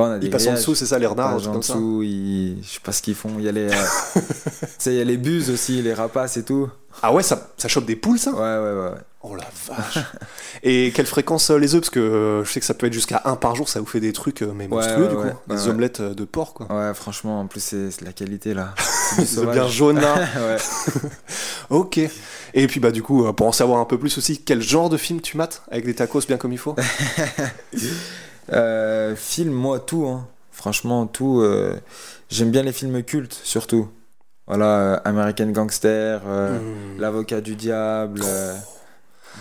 On 0.04 0.12
a 0.12 0.20
des 0.20 0.28
Ils 0.28 0.30
passent 0.30 0.48
en 0.48 0.54
dessous, 0.54 0.76
c'est 0.76 0.86
ça, 0.86 1.00
les 1.00 1.06
renards, 1.06 1.36
en 1.48 1.52
comme 1.54 1.64
ça 1.64 1.74
dessous, 1.74 2.02
ils... 2.04 2.62
je 2.64 2.70
sais 2.70 2.80
pas 2.84 2.92
ce 2.92 3.02
qu'ils 3.02 3.16
font. 3.16 3.32
Il 3.38 3.46
y 3.46 3.50
a 3.50 3.52
les, 3.52 3.70
euh, 3.70 4.22
il 4.86 4.94
y 4.94 5.02
a 5.02 5.04
les 5.04 5.18
buses 5.18 5.50
aussi, 5.50 5.82
les 5.82 5.94
rapaces 5.94 6.38
et 6.38 6.44
tout. 6.44 6.70
Ah 7.02 7.14
ouais, 7.14 7.24
ça, 7.24 7.50
ça 7.58 7.68
chope 7.68 7.86
des 7.86 7.96
poules, 7.96 8.18
ça 8.20 8.32
Ouais, 8.32 8.40
ouais, 8.40 8.74
ouais. 8.74 8.90
ouais. 8.92 9.02
Oh 9.24 9.36
la 9.36 9.46
vache 9.68 10.00
Et 10.64 10.92
quelle 10.96 11.06
fréquence 11.06 11.50
euh, 11.50 11.58
les 11.58 11.74
œufs? 11.74 11.82
Parce 11.82 11.90
que 11.90 12.00
euh, 12.00 12.44
je 12.44 12.52
sais 12.52 12.60
que 12.60 12.66
ça 12.66 12.74
peut 12.74 12.88
être 12.88 12.94
jusqu'à 12.94 13.24
un 13.26 13.36
par 13.36 13.56
jour, 13.56 13.68
ça 13.68 13.80
vous 13.80 13.86
fait 13.86 14.00
des 14.00 14.14
trucs 14.14 14.42
euh, 14.42 14.54
mais 14.56 14.68
monstrueux 14.68 15.04
ouais, 15.04 15.10
du 15.10 15.16
coup. 15.16 15.22
ouais, 15.24 15.56
des 15.56 15.68
omelettes 15.68 16.02
de 16.02 16.24
porc 16.24 16.54
quoi. 16.54 16.68
Ouais, 16.72 16.94
franchement, 16.94 17.42
en 17.42 17.48
plus 17.48 17.60
c'est 17.60 18.00
de 18.00 18.06
la 18.06 18.14
qualité 18.14 18.54
là. 18.54 18.74
C'est 19.26 19.46
bien 19.50 19.68
jaune 19.68 20.00
là. 20.00 20.16
ok. 21.70 22.00
Et 22.54 22.68
puis 22.68 22.80
bah 22.80 22.92
du 22.92 23.02
coup, 23.02 23.32
pour 23.34 23.48
en 23.48 23.52
savoir 23.52 23.80
un 23.80 23.86
peu 23.86 23.98
plus 23.98 24.18
aussi, 24.18 24.40
quel 24.40 24.62
genre 24.62 24.90
de 24.90 24.98
film 24.98 25.20
tu 25.22 25.36
mates 25.38 25.64
Avec 25.72 25.86
des 25.86 25.96
tacos 25.96 26.22
bien 26.28 26.38
comme 26.38 26.54
il 26.54 26.58
faut? 26.58 26.76
Euh, 28.54 29.16
film, 29.16 29.52
moi, 29.52 29.80
tout. 29.80 30.06
Hein. 30.08 30.28
Franchement, 30.52 31.06
tout. 31.08 31.42
euh, 31.42 31.76
J'aime 32.30 32.52
bien 32.52 32.64
les 32.64 32.74
films 32.74 33.04
cultes, 33.04 33.40
surtout. 33.44 33.90
Voilà, 34.48 34.66
euh, 34.66 35.00
American 35.06 35.48
Gangster, 35.48 36.22
Hmm. 36.24 37.00
L'avocat 37.00 37.42
du 37.42 37.56
diable. 37.56 38.22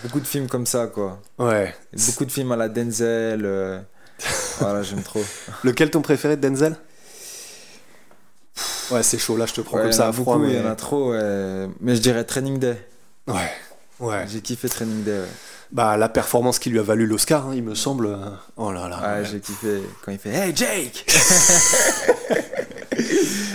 beaucoup 0.03 0.19
de 0.19 0.27
films 0.27 0.47
comme 0.47 0.65
ça, 0.65 0.87
quoi. 0.87 1.19
Ouais. 1.39 1.73
Beaucoup 2.07 2.25
de 2.25 2.31
films 2.31 2.51
à 2.51 2.55
la 2.55 2.69
Denzel. 2.69 3.83
voilà, 4.59 4.83
j'aime 4.83 5.03
trop. 5.03 5.23
Lequel 5.63 5.89
ton 5.91 6.01
préféré 6.01 6.35
de 6.37 6.41
Denzel? 6.41 6.75
Ouais, 8.89 9.03
c'est 9.03 9.17
chaud 9.17 9.35
là, 9.37 9.45
je 9.45 9.53
te 9.53 9.61
prends 9.61 9.77
Ouais, 9.77 9.83
comme 9.83 9.91
ça 9.91 10.07
à 10.07 10.13
froid. 10.13 10.39
il 10.43 10.55
y 10.55 10.59
en 10.59 10.65
a 10.69 10.75
trop. 10.75 11.11
ouais. 11.11 11.67
Mais 11.81 11.95
je 11.95 12.01
dirais 12.01 12.23
Training 12.23 12.57
Day. 12.57 12.77
Ouais. 13.27 13.51
Ouais. 13.99 14.25
J'ai 14.27 14.39
kiffé 14.41 14.69
Training 14.69 15.03
Day. 15.03 15.11
ouais. 15.19 15.25
Bah 15.71 15.97
la 15.97 16.07
performance 16.09 16.59
qui 16.59 16.69
lui 16.69 16.79
a 16.79 16.81
valu 16.81 17.05
l'Oscar, 17.05 17.47
hein, 17.47 17.51
il 17.55 17.63
me 17.63 17.75
semble. 17.75 18.07
euh, 18.07 18.15
Oh 18.55 18.71
là 18.71 18.87
là. 18.87 18.99
Ouais, 18.99 19.19
ouais. 19.21 19.25
j'ai 19.29 19.39
kiffé 19.39 19.81
quand 20.03 20.11
il 20.11 20.17
fait 20.17 20.29
Hey 20.29 20.53
Jake 20.55 21.05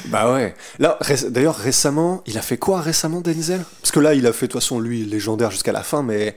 Bah 0.08 0.32
ouais. 0.32 0.54
Là, 0.78 0.98
ré- 1.00 1.30
d'ailleurs, 1.30 1.56
récemment, 1.56 2.22
il 2.26 2.36
a 2.36 2.42
fait 2.42 2.58
quoi 2.58 2.80
récemment, 2.80 3.20
Denzel? 3.22 3.62
Parce 3.80 3.90
que 3.90 4.00
là, 4.00 4.14
il 4.14 4.26
a 4.26 4.32
fait, 4.32 4.46
de 4.46 4.52
toute 4.52 4.60
façon, 4.60 4.78
lui, 4.78 5.04
légendaire 5.04 5.50
jusqu'à 5.50 5.72
la 5.72 5.82
fin, 5.82 6.02
mais 6.02 6.36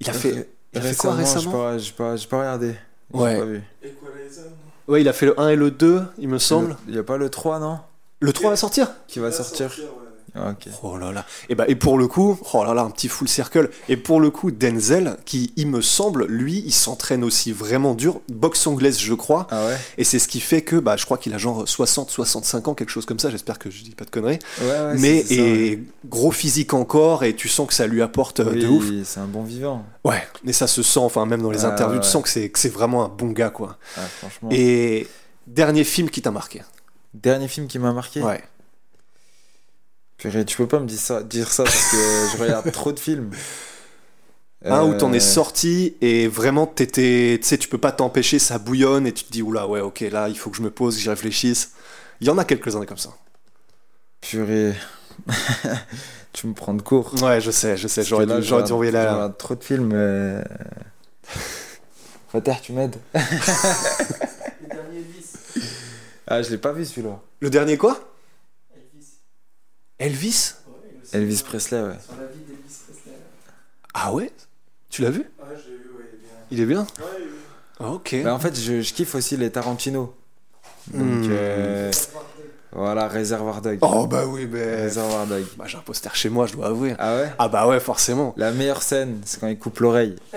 il 0.00 0.08
a 0.08 0.12
fait. 0.14 0.48
Il 0.72 0.78
a 0.78 0.82
fait 0.82 0.96
quoi 0.96 1.12
Récemment, 1.14 1.42
récemment? 1.66 1.78
J'ai 1.78 1.92
pas, 1.92 2.16
j'ai 2.16 2.26
pas, 2.26 2.38
regardé. 2.38 2.74
J'ai 3.12 3.20
Ouais. 3.20 3.38
pas 3.38 3.44
vu. 3.44 3.62
Ouais, 4.88 5.00
il 5.02 5.08
a 5.08 5.12
fait 5.12 5.26
le 5.26 5.38
1 5.38 5.50
et 5.50 5.56
le 5.56 5.70
2, 5.70 6.02
il 6.18 6.28
me 6.28 6.38
semble. 6.38 6.76
Il 6.88 6.94
y 6.94 6.98
a 6.98 7.02
pas 7.04 7.16
le 7.16 7.28
3, 7.28 7.58
non? 7.58 7.78
Le 8.20 8.32
3 8.32 8.50
va 8.50 8.56
sortir? 8.56 8.88
Qui 9.06 9.18
va 9.18 9.30
sortir 9.30 9.70
Oh 10.82 10.96
là 10.96 11.12
là. 11.12 11.24
Et 11.48 11.54
bah, 11.54 11.64
et 11.68 11.76
pour 11.76 11.96
le 11.96 12.08
coup, 12.08 12.38
oh 12.52 12.64
là 12.64 12.74
là, 12.74 12.82
un 12.82 12.90
petit 12.90 13.08
full 13.08 13.28
circle. 13.28 13.70
Et 13.88 13.96
pour 13.96 14.20
le 14.20 14.30
coup, 14.30 14.50
Denzel, 14.50 15.16
qui, 15.24 15.52
il 15.56 15.68
me 15.68 15.80
semble, 15.80 16.26
lui, 16.26 16.62
il 16.66 16.72
s'entraîne 16.72 17.22
aussi 17.22 17.52
vraiment 17.52 17.94
dur. 17.94 18.20
Boxe 18.28 18.66
anglaise, 18.66 18.98
je 18.98 19.14
crois. 19.14 19.46
Ah 19.50 19.66
ouais 19.66 19.76
Et 19.98 20.04
c'est 20.04 20.18
ce 20.18 20.26
qui 20.26 20.40
fait 20.40 20.62
que, 20.62 20.76
bah, 20.76 20.96
je 20.96 21.04
crois 21.04 21.18
qu'il 21.18 21.32
a 21.34 21.38
genre 21.38 21.68
60, 21.68 22.10
65 22.10 22.68
ans, 22.68 22.74
quelque 22.74 22.90
chose 22.90 23.06
comme 23.06 23.18
ça. 23.18 23.30
J'espère 23.30 23.58
que 23.58 23.70
je 23.70 23.82
dis 23.82 23.90
pas 23.92 24.04
de 24.04 24.10
conneries. 24.10 24.38
Ouais, 24.60 24.66
ouais. 24.66 24.94
mais 24.98 25.24
et 25.30 25.82
gros 26.04 26.32
physique 26.32 26.74
encore, 26.74 27.22
et 27.24 27.34
tu 27.34 27.48
sens 27.48 27.68
que 27.68 27.74
ça 27.74 27.86
lui 27.86 28.02
apporte 28.02 28.40
euh, 28.40 28.54
de 28.54 28.66
Oui, 28.66 29.00
ouf. 29.00 29.06
c'est 29.06 29.20
un 29.20 29.26
bon 29.26 29.42
vivant. 29.44 29.84
Ouais, 30.04 30.22
mais 30.42 30.52
ça 30.52 30.66
se 30.66 30.82
sent, 30.82 31.00
enfin 31.00 31.26
même 31.26 31.42
dans 31.42 31.50
les 31.50 31.64
Ah, 31.64 31.68
interviews, 31.72 32.00
tu 32.00 32.08
sens 32.08 32.22
que 32.22 32.28
c'est, 32.28 32.48
que 32.50 32.58
c'est 32.58 32.68
vraiment 32.68 33.04
un 33.04 33.08
bon 33.08 33.30
gars, 33.30 33.50
quoi. 33.50 33.78
Ah, 33.96 34.00
franchement. 34.18 34.48
Et 34.52 35.06
dernier 35.46 35.84
film 35.84 36.10
qui 36.10 36.22
t'a 36.22 36.30
marqué? 36.30 36.62
Dernier 37.14 37.46
film 37.48 37.66
qui 37.68 37.78
m'a 37.78 37.92
marqué? 37.92 38.20
Ouais. 38.20 38.42
Purée, 40.18 40.44
tu 40.44 40.56
peux 40.56 40.66
pas 40.68 40.80
me 40.80 40.86
dire 40.86 40.98
ça, 40.98 41.22
dire 41.22 41.50
ça 41.52 41.64
parce 41.64 41.90
que 41.90 41.96
je 42.36 42.42
regarde 42.42 42.70
trop 42.72 42.92
de 42.92 43.00
films. 43.00 43.30
Un 44.64 44.82
où 44.84 44.94
t'en 44.96 45.12
es 45.12 45.16
Euh, 45.16 45.20
sorti 45.20 45.94
et 46.00 46.26
vraiment 46.26 46.66
t'étais, 46.66 47.38
tu 47.42 47.46
sais, 47.46 47.58
tu 47.58 47.68
peux 47.68 47.76
pas 47.76 47.92
t'empêcher, 47.92 48.38
ça 48.38 48.58
bouillonne 48.58 49.06
et 49.06 49.12
tu 49.12 49.24
te 49.24 49.30
dis, 49.30 49.42
oula, 49.42 49.68
ouais, 49.68 49.80
ok, 49.80 50.00
là, 50.10 50.30
il 50.30 50.38
faut 50.38 50.48
que 50.48 50.56
je 50.56 50.62
me 50.62 50.70
pose, 50.70 50.96
que 50.96 51.02
j'y 51.02 51.10
réfléchisse. 51.10 51.72
Il 52.22 52.26
y 52.26 52.30
en 52.30 52.38
a 52.38 52.46
quelques-uns 52.46 52.86
comme 52.86 52.96
ça. 52.96 53.10
Purée. 54.22 54.72
tu 56.32 56.46
me 56.46 56.54
prends 56.54 56.72
de 56.72 56.80
court. 56.80 57.12
Ouais, 57.22 57.42
je 57.42 57.50
sais, 57.50 57.76
je 57.76 57.88
sais, 57.88 58.00
Parce 58.00 58.08
j'aurais 58.08 58.24
là, 58.24 58.40
dû, 58.40 58.46
j'aurais 58.46 58.62
dû 58.62 58.72
envoyer 58.72 58.90
regarde 58.90 59.36
trop 59.36 59.54
de 59.54 59.62
films. 59.62 59.90
euh... 59.92 60.42
Tu 62.62 62.72
m'aides? 62.72 62.96
Ah, 66.26 66.42
je 66.42 66.50
l'ai 66.50 66.58
pas 66.58 66.72
vu 66.72 66.84
celui-là. 66.84 67.20
Le 67.40 67.50
dernier 67.50 67.76
quoi? 67.76 67.98
Elvis? 70.04 70.54
Elvis 71.12 71.42
Presley, 71.44 71.80
ouais. 71.82 71.94
Ah 73.94 74.12
ouais? 74.12 74.30
Tu 74.90 75.02
l'as 75.02 75.10
vu? 75.10 75.24
Il 76.50 76.60
est 76.60 76.66
bien 76.66 76.86
Ah, 77.80 77.90
Ok. 77.92 78.14
Bah, 78.22 78.34
en 78.34 78.38
fait, 78.38 78.58
je, 78.58 78.80
je 78.82 78.92
kiffe 78.94 79.14
aussi 79.14 79.36
les 79.36 79.50
Tarantino. 79.50 80.14
Donc, 80.92 81.02
Hmm. 81.02 81.28
euh, 81.30 81.90
voilà, 82.72 83.08
Réservoir 83.08 83.62
Dog. 83.62 83.78
Oh 83.80 84.06
bah 84.06 84.26
oui, 84.26 84.46
mais. 84.50 84.82
Réservoir 84.82 85.26
Dog. 85.26 85.44
Bah, 85.56 85.64
j'ai 85.66 85.78
un 85.78 85.80
poster 85.80 86.14
chez 86.14 86.28
moi, 86.28 86.46
je 86.46 86.52
dois 86.52 86.66
avouer. 86.66 86.94
Ah 86.98 87.16
ouais? 87.16 87.32
Ah 87.38 87.48
bah 87.48 87.66
ouais, 87.66 87.80
forcément. 87.80 88.34
La 88.36 88.50
meilleure 88.52 88.82
scène, 88.82 89.20
c'est 89.24 89.40
quand 89.40 89.46
il 89.48 89.58
coupe 89.58 89.78
l'oreille. 89.80 90.16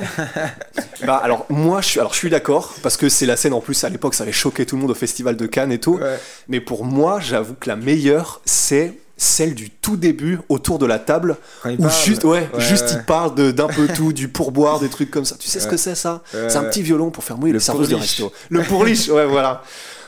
Bah 1.05 1.17
alors 1.17 1.45
moi 1.49 1.79
je 1.81 1.89
suis 1.89 1.99
alors 1.99 2.11
je 2.11 2.17
suis 2.17 2.29
d'accord 2.31 2.73
parce 2.81 2.97
que 2.97 3.07
c'est 3.07 3.27
la 3.27 3.37
scène 3.37 3.53
en 3.53 3.61
plus 3.61 3.83
à 3.83 3.89
l'époque 3.89 4.15
ça 4.15 4.23
avait 4.23 4.31
choqué 4.31 4.65
tout 4.65 4.75
le 4.77 4.81
monde 4.81 4.89
au 4.89 4.95
festival 4.95 5.37
de 5.37 5.45
Cannes 5.45 5.71
et 5.71 5.79
tout. 5.79 5.97
Ouais. 5.97 6.17
Mais 6.47 6.59
pour 6.59 6.85
moi 6.85 7.19
j'avoue 7.19 7.53
que 7.53 7.69
la 7.69 7.75
meilleure 7.75 8.41
c'est 8.45 8.97
celle 9.17 9.55
du 9.55 9.69
tout 9.71 9.97
début 9.97 10.39
autour 10.47 10.77
de 10.79 10.85
la 10.85 10.99
table 10.99 11.37
Quand 11.63 11.71
où 11.71 11.89
juste 12.05 12.23
ouais, 12.23 12.47
juste 12.59 12.85
ouais. 12.91 12.97
il 12.99 13.03
parle 13.05 13.33
de 13.35 13.51
d'un 13.51 13.67
peu 13.67 13.87
tout 13.95 14.13
du 14.13 14.27
pourboire 14.29 14.79
des 14.79 14.89
trucs 14.89 15.09
comme 15.11 15.25
ça. 15.25 15.35
Tu 15.39 15.47
sais 15.47 15.59
ce 15.59 15.67
que 15.67 15.77
c'est 15.77 15.95
ça? 15.95 16.21
C'est 16.31 16.55
un 16.57 16.63
petit 16.65 16.83
violon 16.83 17.09
pour 17.09 17.23
faire 17.23 17.37
mouiller 17.37 17.53
Le 17.53 17.59
serveuses 17.59 17.89
de 17.89 17.95
resto. 17.95 18.31
Le 18.49 18.61
pourliche 18.63 19.09
ouais 19.09 19.25
voilà. 19.25 19.63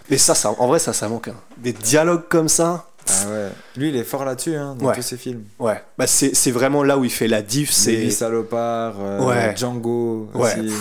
Mais 0.10 0.18
ça 0.18 0.36
ça 0.36 0.52
en 0.58 0.68
vrai 0.68 0.80
ça 0.80 0.94
ça 0.94 1.08
manque 1.08 1.28
hein. 1.30 1.36
des 1.58 1.74
dialogues 1.74 2.28
comme 2.30 2.50
ça. 2.50 2.86
Ah 3.08 3.28
ouais. 3.32 3.50
Lui, 3.76 3.90
il 3.90 3.96
est 3.96 4.04
fort 4.04 4.24
là-dessus, 4.24 4.56
hein, 4.56 4.76
dans 4.78 4.86
Ouais. 4.88 4.96
tous 4.96 5.02
ses 5.02 5.18
films. 5.18 5.44
Ouais, 5.58 5.82
bah 5.98 6.06
c'est 6.06 6.36
c'est 6.36 6.52
vraiment 6.52 6.84
là 6.84 6.96
où 7.00 7.04
il 7.06 7.10
fait 7.10 7.28
la 7.28 7.42
diff, 7.42 7.72
C'est 7.72 7.94
Les 7.94 8.12
Salopards, 8.12 8.98
euh, 9.00 9.26
Ouais. 9.26 9.56
Django 9.58 10.30
Ouais. 10.36 10.54
aussi. 10.60 10.72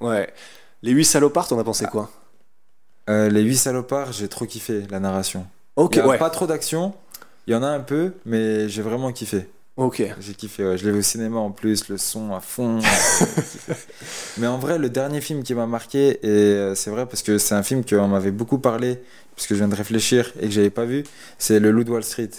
ouais. 0.00 0.28
Les 0.82 0.92
huit 0.92 1.06
salopards, 1.06 1.48
t'en 1.48 1.58
as 1.58 1.64
pensé 1.64 1.86
quoi? 1.86 2.10
Euh, 3.08 3.28
les 3.28 3.42
8 3.42 3.56
Salopards, 3.56 4.12
j'ai 4.12 4.28
trop 4.28 4.44
kiffé 4.46 4.82
la 4.90 5.00
narration. 5.00 5.46
Ok, 5.76 5.96
il 5.96 5.98
y 5.98 6.00
a 6.02 6.06
ouais. 6.06 6.18
pas 6.18 6.30
trop 6.30 6.46
d'action, 6.46 6.94
il 7.50 7.54
y 7.54 7.56
en 7.56 7.64
a 7.64 7.66
un 7.66 7.80
peu, 7.80 8.12
mais 8.26 8.68
j'ai 8.68 8.80
vraiment 8.80 9.10
kiffé. 9.10 9.48
Ok. 9.76 10.04
J'ai 10.20 10.34
kiffé, 10.34 10.64
ouais. 10.64 10.78
Je 10.78 10.84
l'ai 10.86 10.92
vu 10.92 11.00
au 11.00 11.02
cinéma 11.02 11.38
en 11.38 11.50
plus, 11.50 11.88
le 11.88 11.98
son 11.98 12.32
à 12.32 12.38
fond. 12.38 12.78
Mais 14.38 14.46
en 14.46 14.56
vrai, 14.58 14.78
le 14.78 14.88
dernier 14.88 15.20
film 15.20 15.42
qui 15.42 15.52
m'a 15.54 15.66
marqué, 15.66 16.20
et 16.22 16.28
euh, 16.28 16.74
c'est 16.76 16.90
vrai 16.90 17.06
parce 17.06 17.22
que 17.22 17.38
c'est 17.38 17.56
un 17.56 17.64
film 17.64 17.84
qu'on 17.84 18.06
m'avait 18.06 18.30
beaucoup 18.30 18.58
parlé, 18.58 19.02
puisque 19.34 19.50
je 19.50 19.54
viens 19.58 19.66
de 19.68 19.74
réfléchir 19.74 20.32
et 20.40 20.46
que 20.46 20.50
j'avais 20.52 20.70
pas 20.70 20.84
vu, 20.84 21.02
c'est 21.38 21.58
Le 21.58 21.72
Loup 21.72 21.82
de 21.82 21.90
Wall 21.90 22.04
Street. 22.04 22.30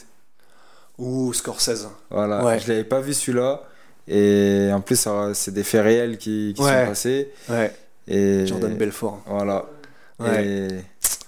Ouh, 0.97 1.33
Scorsese. 1.33 1.89
Voilà, 2.09 2.45
Ouais. 2.45 2.59
je 2.59 2.69
l'avais 2.69 2.83
pas 2.85 3.01
vu 3.01 3.13
celui-là. 3.13 3.63
Et 4.07 4.69
en 4.73 4.79
plus, 4.79 5.07
c'est 5.33 5.53
des 5.53 5.63
faits 5.63 5.83
réels 5.83 6.17
qui, 6.17 6.53
qui 6.55 6.61
Ouais. 6.61 6.83
sont 6.83 6.89
passés. 6.89 7.31
Ouais. 7.49 7.73
Et 8.07 8.45
Jordan 8.47 8.75
Belfort. 8.77 9.21
Voilà. 9.25 9.65
Ouais. 10.19 10.45
Et 10.47 10.67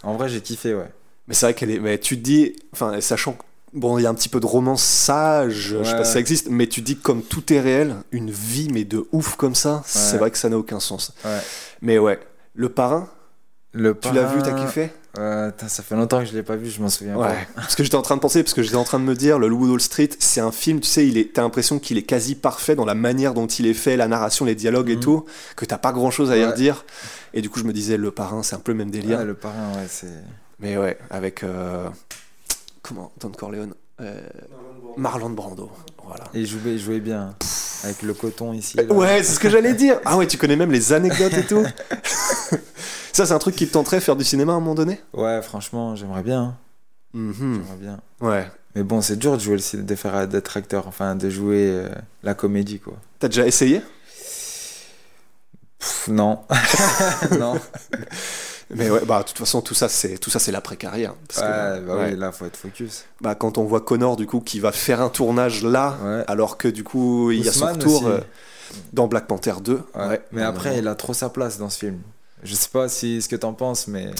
en 0.03 0.15
vrai, 0.15 0.29
j'ai 0.29 0.39
kiffé, 0.41 0.73
ouais. 0.73 0.89
Mais 1.27 1.33
c'est 1.33 1.47
vrai 1.47 1.53
qu'elle 1.53 1.71
est. 1.71 1.79
Mais 1.79 1.97
tu 1.97 2.17
te 2.17 2.23
dis, 2.23 2.55
enfin, 2.71 2.99
sachant 3.01 3.33
que 3.33 3.43
bon, 3.73 3.97
il 3.97 4.03
y 4.03 4.05
a 4.05 4.09
un 4.09 4.13
petit 4.15 4.29
peu 4.29 4.39
de 4.39 4.45
romance 4.45 4.83
sage, 4.83 5.53
je 5.53 5.83
sais 5.83 5.95
pas 5.97 6.03
si 6.05 6.11
ça 6.13 6.19
existe, 6.19 6.47
mais 6.49 6.67
tu 6.67 6.81
dis 6.81 6.95
que 6.97 7.03
comme 7.03 7.21
tout 7.23 7.51
est 7.53 7.59
réel, 7.59 7.95
une 8.11 8.31
vie 8.31 8.69
mais 8.71 8.83
de 8.83 9.05
ouf 9.11 9.35
comme 9.35 9.55
ça, 9.55 9.81
c'est 9.85 10.17
vrai 10.17 10.31
que 10.31 10.37
ça 10.37 10.49
n'a 10.49 10.57
aucun 10.57 10.79
sens. 10.79 11.13
Ouais. 11.25 11.39
Mais 11.81 11.97
ouais, 11.97 12.19
le 12.55 12.69
parrain, 12.69 13.09
Le 13.71 13.97
tu 13.99 14.13
l'as 14.13 14.25
vu, 14.25 14.41
t'as 14.41 14.53
kiffé? 14.53 14.91
euh, 15.17 15.51
Ça 15.67 15.83
fait 15.83 15.95
longtemps 15.95 16.19
que 16.19 16.25
je 16.25 16.33
l'ai 16.33 16.43
pas 16.43 16.55
vu, 16.55 16.69
je 16.69 16.81
m'en 16.81 16.89
souviens 16.89 17.15
Ouais. 17.17 17.47
Parce 17.55 17.75
que 17.75 17.83
j'étais 17.83 17.95
en 17.95 18.01
train 18.03 18.15
de 18.15 18.21
penser, 18.21 18.41
parce 18.43 18.53
que 18.53 18.61
j'étais 18.63 18.75
en 18.75 18.83
train 18.83 18.99
de 18.99 19.05
me 19.05 19.15
dire, 19.15 19.39
le 19.39 19.47
Loup 19.47 19.67
Wall 19.69 19.81
Street, 19.81 20.09
c'est 20.19 20.41
un 20.41 20.51
film, 20.51 20.79
tu 20.79 20.87
sais, 20.87 21.07
il 21.07 21.17
est, 21.17 21.33
t'as 21.33 21.41
l'impression 21.41 21.79
qu'il 21.79 21.97
est 21.97 22.03
quasi 22.03 22.35
parfait 22.35 22.75
dans 22.75 22.85
la 22.85 22.95
manière 22.95 23.33
dont 23.33 23.47
il 23.47 23.65
est 23.67 23.73
fait, 23.73 23.97
la 23.97 24.07
narration, 24.07 24.45
les 24.45 24.55
dialogues 24.55 24.89
et 24.89 24.95
Mhm. 24.95 25.01
tout, 25.01 25.25
que 25.55 25.65
t'as 25.65 25.77
pas 25.79 25.91
grand 25.91 26.11
chose 26.11 26.31
à 26.31 26.37
y 26.37 26.45
redire. 26.45 26.85
Et 27.33 27.41
du 27.41 27.49
coup, 27.49 27.59
je 27.59 27.63
me 27.65 27.73
disais, 27.73 27.97
le 27.97 28.11
parrain, 28.11 28.43
c'est 28.43 28.55
un 28.55 28.59
peu 28.59 28.71
le 28.71 28.77
même 28.77 28.91
pas. 28.91 28.97
délire. 28.97 29.25
Le 29.25 29.33
parrain, 29.33 29.71
ouais, 29.75 29.87
c'est. 29.89 30.07
Mais 30.59 30.77
ouais, 30.77 30.97
avec. 31.09 31.43
euh, 31.43 31.89
comment 32.83 33.11
Don 33.19 33.29
Corleone 33.29 33.73
Euh, 34.01 34.21
Marlon 34.97 35.31
Brando. 35.31 35.71
Voilà. 36.05 36.25
Et 36.35 36.41
il 36.41 36.45
jouait, 36.47 36.73
il 36.73 36.79
jouait 36.79 36.99
bien. 36.99 37.35
Avec 37.83 38.01
le 38.03 38.13
coton 38.13 38.53
ici. 38.53 38.77
là. 38.77 38.83
Ouais, 38.93 39.23
c'est 39.23 39.33
ce 39.33 39.39
que 39.39 39.49
j'allais 39.49 39.73
dire. 39.73 39.99
Ah 40.05 40.15
ouais, 40.17 40.27
tu 40.27 40.37
connais 40.37 40.55
même 40.55 40.71
les 40.71 40.93
anecdotes 40.93 41.33
et 41.33 41.45
tout. 41.45 41.65
Ça, 43.13 43.25
c'est 43.25 43.33
un 43.33 43.39
truc 43.39 43.55
qui 43.55 43.67
te 43.67 43.73
tenterait 43.73 43.99
faire 43.99 44.15
du 44.15 44.23
cinéma 44.23 44.53
à 44.53 44.55
un 44.55 44.59
moment 44.59 44.73
donné? 44.75 44.99
Ouais, 45.13 45.41
franchement, 45.41 45.95
j'aimerais 45.95 46.23
bien. 46.23 46.57
Mhm. 47.13 47.33
J'aimerais 47.63 47.77
bien. 47.79 47.99
Ouais. 48.21 48.47
Mais 48.75 48.83
bon, 48.83 49.01
c'est 49.01 49.17
dur 49.17 49.33
de 49.37 49.39
jouer 49.41 49.53
le 49.55 49.59
ciné- 49.61 49.83
de 49.83 49.95
faire 49.95 50.27
d'être 50.27 50.57
acteur, 50.57 50.87
enfin 50.87 51.15
de 51.15 51.29
jouer 51.29 51.67
euh, 51.69 51.89
la 52.23 52.33
comédie 52.33 52.79
quoi. 52.79 52.93
T'as 53.19 53.27
déjà 53.27 53.45
essayé? 53.45 53.81
Pff, 55.77 56.07
non. 56.07 56.39
non. 57.39 57.59
Mais 58.75 58.89
ouais, 58.89 59.01
bah 59.05 59.19
de 59.19 59.27
toute 59.27 59.37
façon, 59.37 59.61
tout 59.61 59.73
ça, 59.73 59.89
c'est 59.89 60.17
tout 60.17 60.29
ça, 60.29 60.39
c'est 60.39 60.51
l'après 60.51 60.75
carrière. 60.77 61.13
Parce 61.27 61.41
que, 61.41 61.45
ouais, 61.79 61.81
bah 61.85 61.95
ouais. 61.97 62.09
oui, 62.11 62.17
là 62.19 62.31
faut 62.31 62.45
être 62.45 62.57
focus. 62.57 63.05
Bah, 63.21 63.35
quand 63.35 63.57
on 63.57 63.63
voit 63.63 63.81
Connor 63.81 64.15
du 64.15 64.25
coup 64.27 64.39
qui 64.39 64.59
va 64.59 64.71
faire 64.71 65.01
un 65.01 65.09
tournage 65.09 65.63
là, 65.63 65.97
Ouais. 66.03 66.23
alors 66.27 66.57
que 66.57 66.67
du 66.67 66.83
coup 66.83 67.31
il 67.31 67.43
y 67.45 67.49
a 67.49 67.51
son 67.51 67.67
retour 67.67 68.07
euh, 68.07 68.19
dans 68.93 69.07
Black 69.07 69.27
Panther 69.27 69.53
2. 69.63 69.73
Ouais. 69.95 70.07
Ouais. 70.07 70.21
Mais 70.31 70.41
après, 70.43 70.77
il 70.79 70.87
a 70.87 70.95
trop 70.95 71.13
sa 71.13 71.29
place 71.29 71.57
dans 71.57 71.69
ce 71.69 71.79
film. 71.79 71.99
Je 72.43 72.55
sais 72.55 72.69
pas 72.69 72.89
si 72.89 73.21
ce 73.21 73.29
que 73.29 73.35
t'en 73.35 73.53
penses, 73.53 73.87
mais 73.87 74.11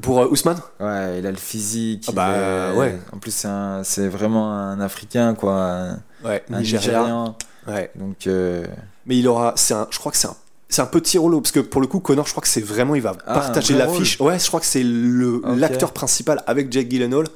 Pour 0.00 0.20
euh, 0.22 0.28
Ousmane? 0.28 0.60
Ouais, 0.80 1.18
il 1.18 1.26
a 1.26 1.30
le 1.30 1.36
physique. 1.36 2.06
Ah 2.08 2.12
bah, 2.12 2.36
est- 2.72 2.76
ouais. 2.76 2.98
En 3.12 3.18
plus, 3.18 3.30
c'est 3.32 3.48
un- 3.48 3.82
c'est 3.84 4.08
vraiment 4.08 4.52
un 4.52 4.80
Africain 4.80 5.34
quoi, 5.34 5.54
un, 5.54 5.98
Ouais, 6.24 6.42
un 6.52 6.58
Nigérien. 6.60 7.34
Ouais. 7.66 7.90
Donc 7.96 8.26
euh, 8.26 8.64
Mais 9.06 9.16
il 9.18 9.26
aura, 9.28 9.52
c'est 9.56 9.74
un, 9.74 9.86
je 9.90 9.98
crois 9.98 10.10
que 10.12 10.18
c'est 10.18 10.28
un, 10.28 10.36
c'est 10.68 10.82
un 10.82 10.86
petit 10.86 11.16
rôle 11.18 11.40
parce 11.40 11.52
que 11.52 11.60
pour 11.60 11.80
le 11.80 11.86
coup 11.86 12.00
Connor, 12.00 12.26
je 12.26 12.32
crois 12.32 12.42
que 12.42 12.48
c'est 12.48 12.60
vraiment, 12.60 12.94
il 12.94 13.02
va 13.02 13.12
Ah, 13.26 13.34
partager 13.34 13.74
l'affiche. 13.74 14.20
Ouais, 14.20 14.38
je 14.38 14.46
crois 14.48 14.60
que 14.60 14.66
c'est 14.66 14.82
le 14.82 15.40
l'acteur 15.56 15.92
principal 15.92 16.42
avec 16.46 16.72
Jake 16.72 16.88
Gyllenhaal. 16.90 17.26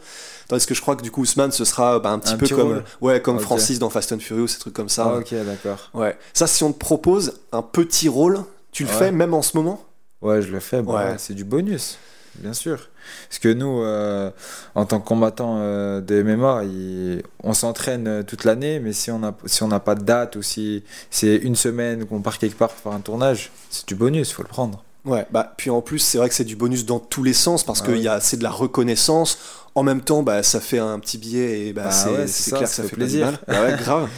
Tandis 0.49 0.67
que 0.67 0.75
je 0.75 0.81
crois 0.81 0.97
que 0.97 1.03
du 1.03 1.13
coup 1.13 1.21
Ousmane 1.23 1.53
ce 1.53 1.65
sera 1.65 2.01
bah, 2.01 2.11
un 2.11 2.19
petit 2.19 2.33
Un 2.33 2.37
peu 2.37 2.47
petit 2.47 2.55
comme, 2.55 2.69
rôle. 2.69 2.85
ouais, 3.03 3.23
comme. 3.23 3.39
Francis 3.39 3.79
dans 3.79 3.89
Fast 3.89 4.11
and 4.13 4.19
Furious, 4.19 4.49
ces 4.49 4.59
trucs 4.59 4.75
comme 4.75 4.89
ça. 4.89 5.13
ah, 5.15 5.19
ok, 5.19 5.33
d'accord. 5.47 5.91
Ouais. 5.95 6.19
Ça, 6.35 6.49
si 6.49 6.65
on 6.65 6.73
te 6.73 6.79
propose 6.79 7.35
un 7.53 7.63
petit 7.63 8.09
rôle, 8.09 8.41
tu 8.73 8.83
le 8.83 8.89
Ouais. 8.91 8.95
fais 8.97 9.13
même 9.13 9.33
en 9.33 9.43
ce 9.43 9.57
moment? 9.57 9.85
Ouais, 10.23 10.43
je 10.43 10.51
le 10.51 10.59
fais. 10.59 10.83
bah 10.83 10.93
ouais, 10.93 11.15
c'est 11.19 11.35
du 11.35 11.45
bonus, 11.45 11.99
bien 12.37 12.53
sûr. 12.53 12.89
Parce 13.29 13.39
que 13.39 13.49
nous, 13.53 13.83
euh, 13.83 14.31
en 14.75 14.85
tant 14.87 15.01
que 15.01 15.07
combattants 15.07 15.57
euh, 15.59 16.01
de 16.01 16.23
MMA, 16.23 16.65
il- 16.65 17.23
on 17.43 17.53
s'entraîne 17.55 18.07
euh, 18.07 18.23
toute 18.23 18.45
l'année, 18.45 18.81
mais 18.81 18.93
si 18.93 19.11
on 19.11 19.19
n'a 19.19 19.35
si 19.47 19.63
pas 19.85 19.95
de 19.95 20.03
date 20.05 20.37
ou 20.37 20.43
si 20.43 20.85
c'est 21.11 21.37
une 21.37 21.57
semaine 21.57 22.07
qu'on 22.07 22.21
part 22.23 22.39
quelque 22.39 22.57
part 22.57 22.69
pour 22.71 22.79
faire 22.79 22.93
un 22.93 23.01
tournage, 23.01 23.51
c'est 23.71 23.87
du 23.89 23.95
bonus, 23.95 24.33
faut 24.33 24.43
le 24.43 24.49
prendre. 24.49 24.85
Ouais, 25.07 25.27
bah 25.31 25.55
puis 25.57 25.71
en 25.71 25.81
plus 25.81 25.99
c'est 25.99 26.19
vrai 26.19 26.29
que 26.29 26.35
c'est 26.35 26.45
du 26.45 26.57
bonus 26.57 26.85
dans 26.85 26.99
tous 26.99 27.23
les 27.23 27.33
sens 27.33 27.65
parce 27.65 27.81
Ah 27.81 27.87
que 27.87 28.07
a 28.07 28.21
c'est 28.21 28.37
de 28.37 28.43
la 28.43 28.51
reconnaissance. 28.51 29.39
En 29.75 29.83
même 29.83 30.03
temps, 30.03 30.23
bah 30.23 30.43
ça 30.43 30.61
fait 30.61 30.79
un 30.79 30.99
petit 30.99 31.17
billet 31.17 31.69
et 31.69 31.73
bah, 31.73 31.85
Bah 31.85 31.91
c'est 31.91 32.11
ouais, 32.11 32.27
clair 32.57 32.61
ça 32.61 32.61
que 32.61 32.67
ça 32.67 32.83
fait 32.83 32.89
fait 32.91 32.97
plaisir. 32.97 33.39
Bah 33.49 33.63
ouais, 33.63 33.77
grave. 33.79 34.09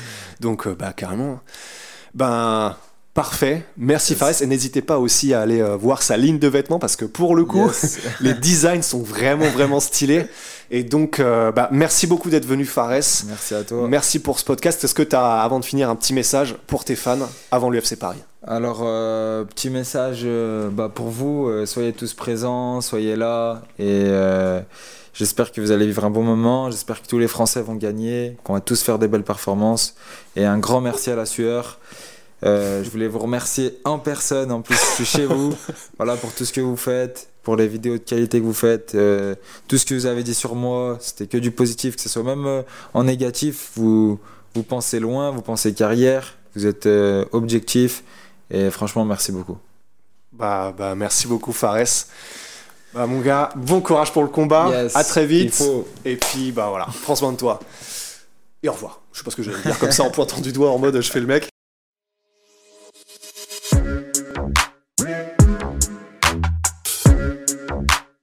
Donc 0.40 0.66
euh, 0.66 0.75
bah 0.75 0.92
carrément. 0.92 1.40
Ben 2.14 2.77
parfait. 3.14 3.64
Merci 3.77 4.12
Yes. 4.12 4.18
Fares 4.18 4.42
et 4.42 4.46
n'hésitez 4.46 4.83
pas 4.83 4.98
aussi 4.98 5.35
à 5.35 5.40
aller 5.40 5.61
euh, 5.61 5.77
voir 5.77 6.03
sa 6.03 6.16
ligne 6.16 6.38
de 6.38 6.48
vêtements 6.48 6.79
parce 6.79 6.96
que 6.96 7.05
pour 7.05 7.35
le 7.37 7.44
coup 7.44 7.66
Yes. 7.66 7.98
les 8.20 8.35
designs 8.35 8.83
sont 8.83 9.03
vraiment 9.03 9.48
vraiment 9.51 9.81
stylés 9.81 10.27
et 10.70 10.83
donc 10.83 11.20
euh, 11.20 11.53
bah 11.53 11.68
merci 11.72 12.07
beaucoup 12.07 12.31
d'être 12.31 12.46
venu 12.46 12.64
Fares. 12.64 13.25
Merci 13.27 13.55
à 13.55 13.62
toi. 13.62 13.87
Merci 13.88 14.18
pour 14.18 14.38
ce 14.38 14.44
podcast. 14.44 14.83
Est-ce 14.83 14.94
que 14.94 15.03
tu 15.03 15.14
as, 15.16 15.42
avant 15.42 15.61
de 15.61 15.64
finir, 15.64 15.90
un 15.90 15.96
petit 15.96 16.14
message 16.14 16.57
pour 16.66 16.85
tes 16.85 16.96
fans 16.96 17.29
avant 17.51 17.70
l'UFC 17.70 17.96
Paris? 17.96 18.18
Alors, 18.44 18.81
euh, 18.83 19.44
petit 19.44 19.70
message 19.70 20.27
bah, 20.72 20.90
pour 20.92 21.11
vous, 21.11 21.48
soyez 21.64 21.92
tous 21.92 22.12
présents, 22.14 22.81
soyez 22.81 23.14
là, 23.14 23.62
et 23.79 24.07
j'espère 25.14 25.53
que 25.53 25.61
vous 25.61 25.70
allez 25.70 25.87
vivre 25.87 26.05
un 26.05 26.11
bon 26.11 26.22
moment, 26.25 26.68
j'espère 26.70 27.03
que 27.03 27.07
tous 27.07 27.18
les 27.18 27.29
Français 27.29 27.62
vont 27.62 27.77
gagner, 27.77 28.37
qu'on 28.42 28.55
va 28.55 28.61
tous 28.61 28.83
faire 28.83 28.98
des 28.98 29.07
belles 29.07 29.22
performances, 29.22 29.94
et 30.35 30.44
un 30.44 30.59
grand 30.59 30.81
merci 30.81 31.11
à 31.11 31.16
la 31.16 31.27
sueur. 31.27 31.79
Euh, 32.45 32.83
je 32.83 32.91
voulais 32.91 33.09
vous 33.09 33.21
remercier 33.21 33.79
en 33.85 33.99
personne, 33.99 34.51
en 34.51 34.63
plus 34.63 34.75
je 34.75 34.95
suis 34.95 35.05
chez 35.05 35.27
vous, 35.27 35.55
voilà 35.97 36.17
pour 36.17 36.33
tout 36.35 36.45
ce 36.45 36.53
que 36.53 36.61
vous 36.61 36.77
faites, 36.77 37.29
pour 37.45 37.55
les 37.55 37.69
vidéos 37.69 37.95
de 37.95 38.03
qualité 38.03 38.41
que 38.41 38.45
vous 38.45 38.53
faites, 38.53 38.97
euh, 38.97 39.37
tout 39.69 39.79
ce 39.79 39.87
que 39.87 39.95
vous 39.95 40.07
avez 40.07 40.25
dit 40.25 40.35
sur 40.35 40.57
moi, 40.57 40.99
c'était 41.01 41.29
que 41.29 41.39
du 41.39 41.53
positif, 41.53 41.95
que 41.95 42.03
ce 42.03 42.09
soit 42.09 42.25
même 42.25 42.47
euh, 42.47 42.63
en 42.95 43.05
négatif, 43.05 43.71
vous, 43.77 44.19
vous 44.55 44.63
pensez 44.65 44.99
loin, 44.99 45.31
vous 45.31 45.43
pensez 45.43 45.73
carrière, 45.73 46.37
vous 46.57 46.67
êtes 46.67 46.89
objectif, 47.31 48.03
et 48.51 48.71
franchement, 48.71 49.05
merci 49.05 49.31
beaucoup. 49.31 49.59
Bah, 50.33 50.75
bah 50.77 50.95
merci 50.95 51.27
beaucoup 51.27 51.53
Fares. 51.53 52.07
Bah 52.95 53.07
mon 53.07 53.21
gars, 53.21 53.51
bon 53.57 53.81
courage 53.81 54.13
pour 54.13 54.23
le 54.23 54.29
combat. 54.29 54.69
Yes, 54.71 54.97
à 54.97 55.05
très 55.05 55.23
il 55.23 55.29
vite. 55.29 55.55
faut. 55.55 55.89
Et 56.05 56.17
puis 56.17 56.53
bah 56.53 56.67
voilà, 56.69 56.87
prends 57.03 57.17
soin 57.17 57.33
de 57.33 57.39
toi. 57.39 57.61
Et 58.63 58.69
au 58.69 58.73
revoir. 58.73 59.01
Je 59.13 59.19
sais 59.19 59.25
pas 59.25 59.31
ce 59.31 59.37
que 59.37 59.43
j'allais 59.43 59.63
dire 59.63 59.79
comme 59.79 59.93
ça 59.93 60.05
en 60.05 60.11
pointant 60.11 60.41
du 60.41 60.53
doigt 60.53 60.71
en 60.71 60.79
mode 60.79 61.01
je 61.01 61.11
fais 61.11 61.21
le 61.21 61.27
mec. 61.27 61.52